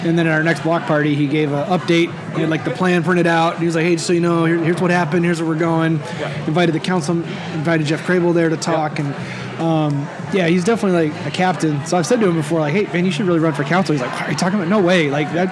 [0.04, 2.12] And then at our next block party, he gave an update.
[2.36, 3.54] He had like the plan printed out.
[3.54, 5.26] And he was like, "Hey, just so you know, here, here's what happened.
[5.26, 5.94] Here's where we're going."
[6.48, 9.14] Invited the council, invited Jeff Crabill there to talk, and
[9.60, 11.86] um, yeah, he's definitely like a captain.
[11.86, 13.94] So I've said to him before, like, "Hey, man, you should really run for council."
[13.94, 14.70] He's like, are you talking about?
[14.70, 15.10] No way!
[15.10, 15.50] Like that,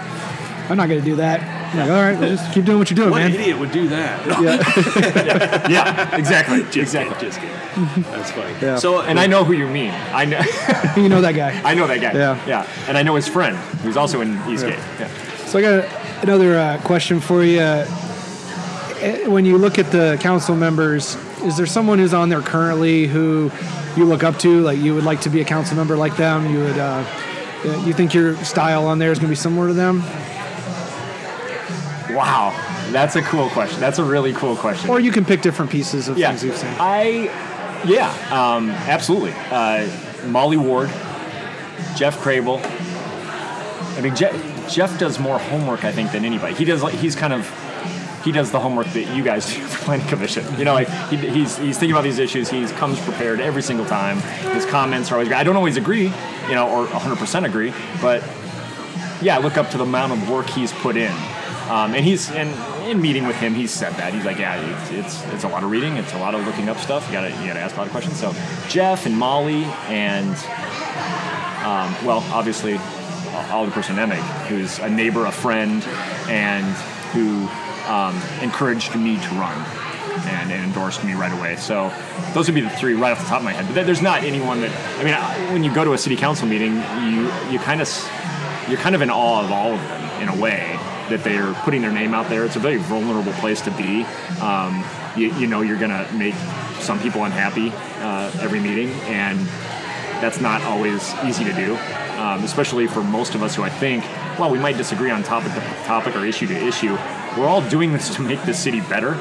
[0.70, 2.90] I'm not going to do that." I'm like, all right, well, just keep doing what
[2.90, 3.34] you're doing, What man.
[3.34, 5.70] idiot would do that?
[5.70, 7.16] yeah, exactly, Just exactly.
[7.16, 8.04] kidding, just kidding.
[8.12, 8.54] That's funny.
[8.62, 8.76] Yeah.
[8.78, 9.92] So, And I know who you mean.
[10.14, 10.40] I know,
[11.02, 11.60] you know that guy.
[11.64, 12.14] I know that guy.
[12.14, 12.46] Yeah.
[12.46, 12.68] yeah.
[12.88, 14.78] And I know his friend, who's also in Eastgate.
[15.00, 15.08] Yeah.
[15.48, 17.60] So I got another uh, question for you.
[17.60, 17.86] Uh,
[19.28, 23.52] When you look at the council members, is there someone who's on there currently who
[23.98, 24.62] you look up to?
[24.62, 26.50] Like you would like to be a council member like them?
[26.50, 26.78] You would.
[26.78, 27.04] Uh,
[27.66, 30.02] uh, you think your style on there is going to be similar to them,
[32.14, 32.52] Wow,
[32.92, 33.80] that's a cool question.
[33.80, 34.90] That's a really cool question.
[34.90, 36.74] or you can pick different pieces of yeah, things you've seen?
[36.80, 37.32] I,
[37.86, 39.34] yeah, um, absolutely.
[39.52, 39.88] Uh,
[40.28, 40.90] Molly Ward,
[41.96, 42.62] Jeff Crabill.
[43.98, 46.56] I mean, Jeff, Jeff does more homework, I think, than anybody.
[46.56, 46.84] He does.
[46.84, 47.50] Like, he's kind of.
[48.24, 50.46] He does the homework that you guys do for planning commission.
[50.58, 52.50] You know, like he, he's he's thinking about these issues.
[52.50, 54.22] He comes prepared every single time.
[54.54, 55.28] His comments are always.
[55.28, 55.38] great.
[55.38, 56.12] I don't always agree,
[56.48, 58.24] you know, or 100% agree, but
[59.22, 61.14] yeah, I look up to the amount of work he's put in.
[61.74, 62.52] Um, and he's and
[62.88, 65.64] in meeting with him, he's said that he's like, yeah, it's, it's it's a lot
[65.64, 67.04] of reading, it's a lot of looking up stuff.
[67.08, 68.20] You gotta you gotta ask a lot of questions.
[68.20, 68.32] So
[68.70, 70.36] Jeff and Molly and
[71.66, 72.76] um, well, obviously
[73.50, 75.84] Ollie Personemic, who's a neighbor, a friend,
[76.30, 76.76] and
[77.12, 77.48] who
[77.92, 79.58] um, encouraged me to run
[80.28, 81.56] and, and endorsed me right away.
[81.56, 81.92] So
[82.36, 83.74] those would be the three right off the top of my head.
[83.74, 86.76] But there's not anyone that I mean, when you go to a city council meeting,
[86.76, 87.90] you you kind of
[88.70, 90.78] you're kind of in awe of all of them in a way
[91.10, 92.46] that they're putting their name out there.
[92.46, 94.04] It's a very vulnerable place to be.
[94.42, 94.84] Um,
[95.16, 96.36] you, you know you're gonna make
[96.80, 99.40] some people unhappy uh, every meeting, and
[100.22, 101.76] that's not always easy to do,
[102.18, 104.04] um, especially for most of us who I think,
[104.40, 106.98] well, we might disagree on topic to topic or issue to issue,
[107.38, 109.14] we're all doing this to make the city better.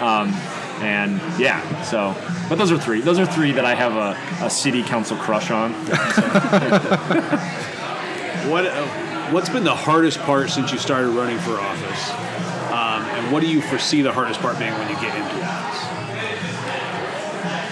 [0.00, 0.32] Um,
[0.82, 2.14] and yeah, so
[2.48, 3.00] but those are three.
[3.00, 5.72] Those are three that I have a, a city council crush on.
[8.44, 8.86] What uh,
[9.32, 12.10] what's been the hardest part since you started running for office?
[12.70, 15.94] Um, and what do you foresee the hardest part being when you get into office?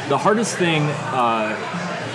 [0.08, 1.56] the hardest thing uh,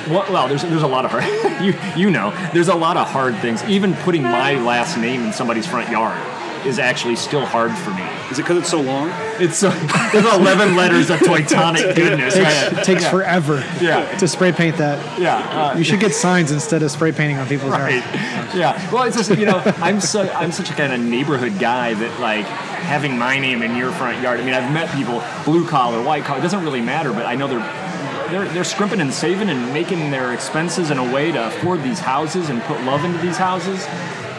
[0.09, 1.23] well, well there's, there's a lot of hard
[1.63, 5.33] you, you know there's a lot of hard things even putting my last name in
[5.33, 6.21] somebody's front yard
[6.68, 9.09] is actually still hard for me Is it because it's so long?
[9.39, 9.70] it's uh,
[10.11, 12.84] there's 11 letters of Teutonic goodness Takes, right?
[12.86, 14.05] takes forever Yeah.
[14.18, 15.20] to spray paint that.
[15.20, 18.03] yeah uh, You should get signs instead of spray painting on people's Right.
[18.03, 18.07] yards.
[18.55, 18.91] Yeah.
[18.93, 22.20] Well, it's just you know I'm so I'm such a kind of neighborhood guy that
[22.20, 24.39] like having my name in your front yard.
[24.39, 26.39] I mean, I've met people blue collar, white collar.
[26.39, 27.84] It doesn't really matter, but I know they're.
[28.30, 31.99] They're, they're scrimping and saving and making their expenses in a way to afford these
[31.99, 33.86] houses and put love into these houses.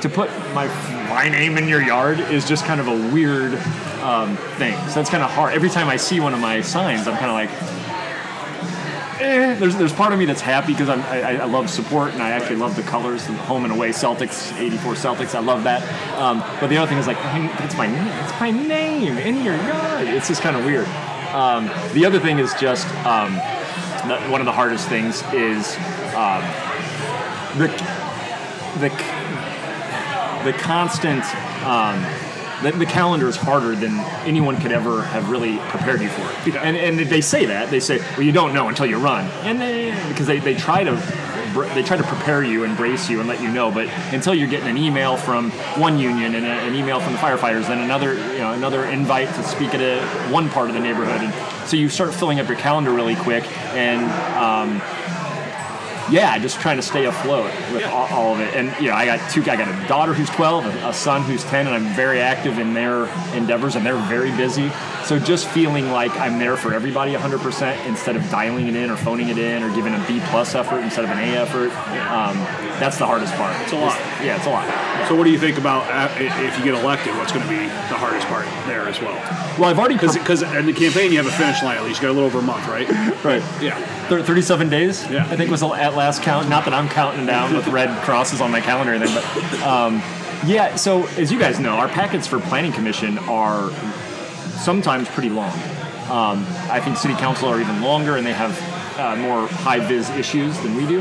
[0.03, 0.67] To put my
[1.09, 3.55] my name in your yard is just kind of a weird
[4.03, 4.75] um, thing.
[4.89, 5.55] So that's kind of hard.
[5.55, 7.51] Every time I see one of my signs, I'm kind of like,
[9.21, 9.55] eh.
[9.59, 12.57] There's there's part of me that's happy because I, I love support and I actually
[12.57, 15.35] love the colors, the home and away Celtics, '84 Celtics.
[15.35, 15.83] I love that.
[16.17, 17.19] Um, but the other thing is like
[17.65, 18.07] it's my name.
[18.25, 20.07] It's my name in your yard.
[20.07, 20.87] It's just kind of weird.
[21.35, 23.35] Um, the other thing is just um,
[24.31, 25.77] one of the hardest things is
[26.15, 26.43] um,
[27.59, 27.69] the
[28.79, 29.18] the
[30.45, 31.25] the constant
[31.65, 32.05] um,
[32.63, 36.23] the, the calendar is harder than anyone could ever have really prepared you for.
[36.49, 36.57] It.
[36.57, 37.71] And, and they say that.
[37.71, 40.85] They say, well, you don't know until you run, and they, because they, they try
[40.85, 40.97] to
[41.75, 44.49] they try to prepare you and brace you and let you know, but until you're
[44.49, 48.15] getting an email from one union and a, an email from the firefighters, then another
[48.15, 51.77] you know another invite to speak at a one part of the neighborhood, and so
[51.77, 53.45] you start filling up your calendar really quick.
[53.75, 54.05] And.
[54.37, 54.83] Um,
[56.11, 58.55] yeah, just trying to stay afloat with all, all of it.
[58.55, 59.43] And you know, I got two.
[59.43, 62.59] I got a daughter who's 12, a, a son who's 10, and I'm very active
[62.59, 64.71] in their endeavors, and they're very busy.
[65.05, 68.97] So just feeling like I'm there for everybody 100% instead of dialing it in or
[68.97, 71.71] phoning it in or giving a B plus effort instead of an A effort.
[72.11, 72.37] Um,
[72.79, 73.59] that's the hardest part.
[73.63, 73.99] It's a lot.
[74.23, 75.09] yeah, it's a lot.
[75.09, 77.17] So what do you think about uh, if you get elected?
[77.17, 79.15] What's going to be the hardest part there as well?
[79.59, 82.01] Well, I've already Because in the campaign you have a finish line at least.
[82.01, 82.89] You got a little over a month, right?
[83.25, 83.43] right.
[83.63, 83.77] Yeah.
[84.09, 85.27] Thir- 37 days, Yeah.
[85.31, 86.49] I think was the at last count.
[86.49, 90.03] Not that I'm counting down with red crosses on my calendar or anything, but um,
[90.47, 90.77] yeah.
[90.77, 93.71] So as you guys know, our packets for planning commission are
[94.61, 95.53] sometimes pretty long.
[96.11, 98.59] Um, I think city council are even longer, and they have
[98.99, 101.01] uh, more high vis issues than we do.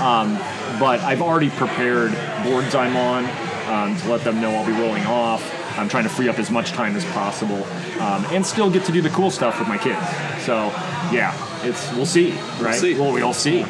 [0.00, 0.36] Um,
[0.78, 2.12] but I've already prepared
[2.44, 3.24] boards I'm on
[3.68, 5.42] um, to let them know I'll be rolling off.
[5.78, 7.62] I'm trying to free up as much time as possible,
[8.00, 10.00] um, and still get to do the cool stuff with my kids.
[10.44, 10.68] So,
[11.12, 11.34] yeah,
[11.66, 12.78] it's we'll see, right?
[12.78, 12.94] see.
[12.98, 13.64] Well, we'll see.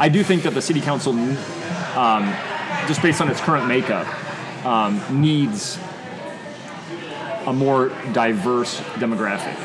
[0.00, 2.32] I do think that the city council, um,
[2.86, 4.06] just based on its current makeup,
[4.64, 5.78] um, needs
[7.46, 9.56] a more diverse demographic,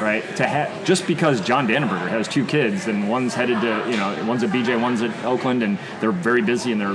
[0.00, 0.24] right?
[0.36, 4.24] To ha- just because John Dannenberger has two kids and one's headed to, you know,
[4.26, 6.94] one's at BJ, one's at Oakland, and they're very busy and they're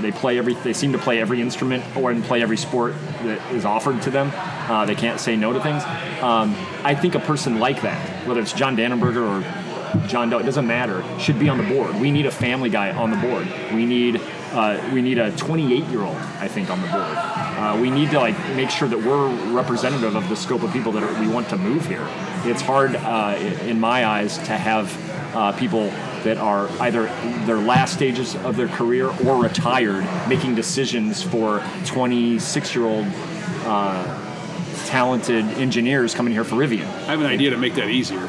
[0.00, 3.52] they play every they seem to play every instrument or and play every sport that
[3.52, 4.32] is offered to them.
[4.70, 5.82] Uh, they can't say no to things.
[6.22, 10.44] Um, I think a person like that, whether it's John Dannenberger or John Doe, it
[10.44, 11.94] doesn't matter, should be on the board.
[11.96, 13.48] We need a family guy on the board.
[13.72, 14.20] We need
[14.52, 17.04] uh, we need a 28 year old, I think, on the board.
[17.04, 20.92] Uh, we need to like make sure that we're representative of the scope of people
[20.92, 22.06] that are, we want to move here.
[22.44, 23.36] It's hard, uh,
[23.66, 25.90] in my eyes, to have uh, people
[26.24, 27.04] that are either
[27.44, 33.06] their last stages of their career or retired making decisions for 26 year old
[33.64, 34.24] uh,
[34.86, 36.86] talented engineers coming here for Rivian.
[36.86, 38.26] I have an idea to make that easier.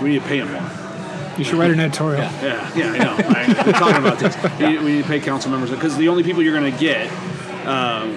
[0.00, 0.83] We need to pay them more.
[1.38, 2.22] You should write an editorial.
[2.22, 3.16] Yeah, yeah, I know.
[3.18, 4.36] I, we're talking about this.
[4.58, 6.78] We need, we need to pay council members because the only people you're going to
[6.78, 7.10] get
[7.66, 8.16] um,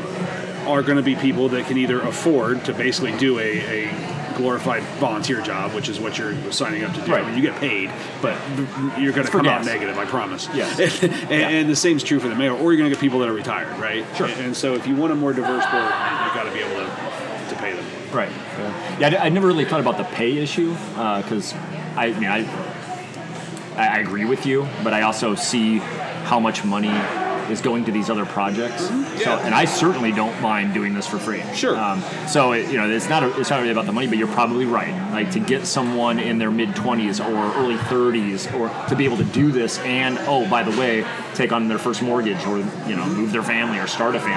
[0.68, 4.84] are going to be people that can either afford to basically do a, a glorified
[5.00, 7.12] volunteer job, which is what you're signing up to do.
[7.12, 7.24] Right.
[7.24, 7.92] I mean, you get paid,
[8.22, 8.38] but
[9.00, 9.98] you're going to come out negative.
[9.98, 10.48] I promise.
[10.54, 11.04] Yes.
[11.04, 13.30] and, and the is true for the mayor, or you're going to get people that
[13.30, 14.06] are retired, right?
[14.16, 14.28] Sure.
[14.28, 16.76] And, and so, if you want a more diverse board, you've got to be able
[16.76, 17.86] to, to pay them.
[18.14, 18.32] Right.
[19.00, 21.54] Yeah, I, I never really thought about the pay issue because
[21.96, 22.67] I, I mean, I,
[23.78, 26.90] I agree with you, but I also see how much money
[27.50, 28.88] is going to these other projects.
[28.88, 29.40] So, Yeah.
[29.46, 31.42] and I certainly don't mind doing this for free.
[31.54, 31.76] Sure.
[31.78, 34.18] Um, so it, you know, it's not a, it's not really about the money, but
[34.18, 34.94] you're probably right.
[35.12, 39.18] Like to get someone in their mid 20s or early 30s, or to be able
[39.18, 42.96] to do this, and oh, by the way, take on their first mortgage, or you
[42.96, 44.34] know, move their family or start a family.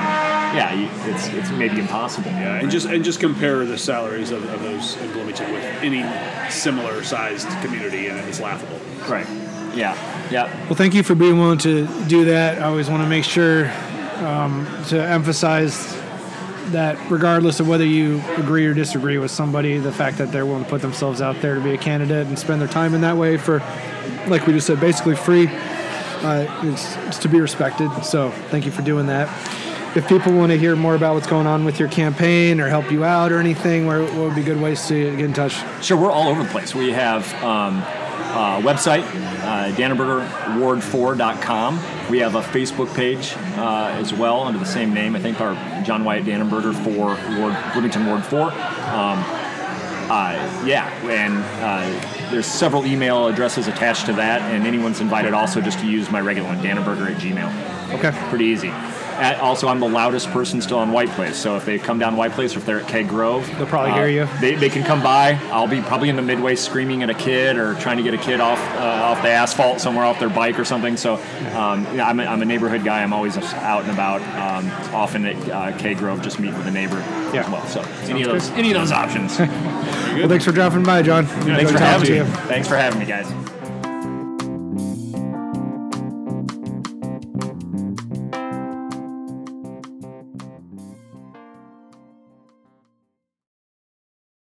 [0.57, 2.31] Yeah, you, it's it's maybe impossible.
[2.31, 6.03] Yeah, and just and just compare the salaries of, of those in Bloomington with any
[6.51, 8.79] similar sized community, and it's laughable.
[9.09, 9.27] Right.
[9.75, 9.97] Yeah.
[10.31, 10.67] Yeah.
[10.67, 12.61] Well, thank you for being willing to do that.
[12.63, 13.71] I always want to make sure
[14.19, 15.97] um, to emphasize
[16.71, 20.65] that regardless of whether you agree or disagree with somebody, the fact that they're willing
[20.65, 23.17] to put themselves out there to be a candidate and spend their time in that
[23.17, 23.59] way for,
[24.29, 27.91] like we just said, basically free, uh, it's, it's to be respected.
[28.05, 29.29] So thank you for doing that.
[29.97, 32.93] If people want to hear more about what's going on with your campaign or help
[32.93, 35.57] you out or anything, where what would be good ways to get in touch?
[35.83, 36.73] Sure, we're all over the place.
[36.77, 37.83] We have um,
[38.31, 39.03] a website,
[39.43, 41.81] uh, DannenbergerWard4.com.
[42.11, 45.15] We have a Facebook page uh, as well under the same name.
[45.17, 45.55] I think our
[45.85, 48.43] John Wyatt Dannenberger for Ward, Bloomington Ward 4.
[48.43, 48.53] Um,
[50.13, 50.33] uh,
[50.65, 51.85] yeah, and uh,
[52.31, 56.21] there's several email addresses attached to that, and anyone's invited also just to use my
[56.21, 57.49] regular one, Dannenberger at Gmail.
[57.95, 58.11] Okay.
[58.29, 58.73] Pretty easy.
[59.21, 62.17] At, also, I'm the loudest person still on White Place, so if they come down
[62.17, 64.29] White Place or if they're at Keg Grove, They'll probably hear you.
[64.41, 65.39] They, they can come by.
[65.51, 68.19] I'll be probably in the midway screaming at a kid or trying to get a
[68.19, 70.97] kid off uh, off the asphalt somewhere off their bike or something.
[70.97, 71.15] So
[71.55, 73.03] um, yeah, I'm, a, I'm a neighborhood guy.
[73.03, 74.21] I'm always out and about.
[74.41, 76.99] Um, often at uh, Keg Grove, just meet with a neighbor
[77.33, 77.43] Yeah.
[77.45, 77.67] as well.
[77.67, 79.39] So any of those any of those options.
[80.11, 81.25] Well, thanks for dropping by, John.
[81.25, 82.19] Thanks for having me.
[82.49, 83.31] Thanks for having me, guys.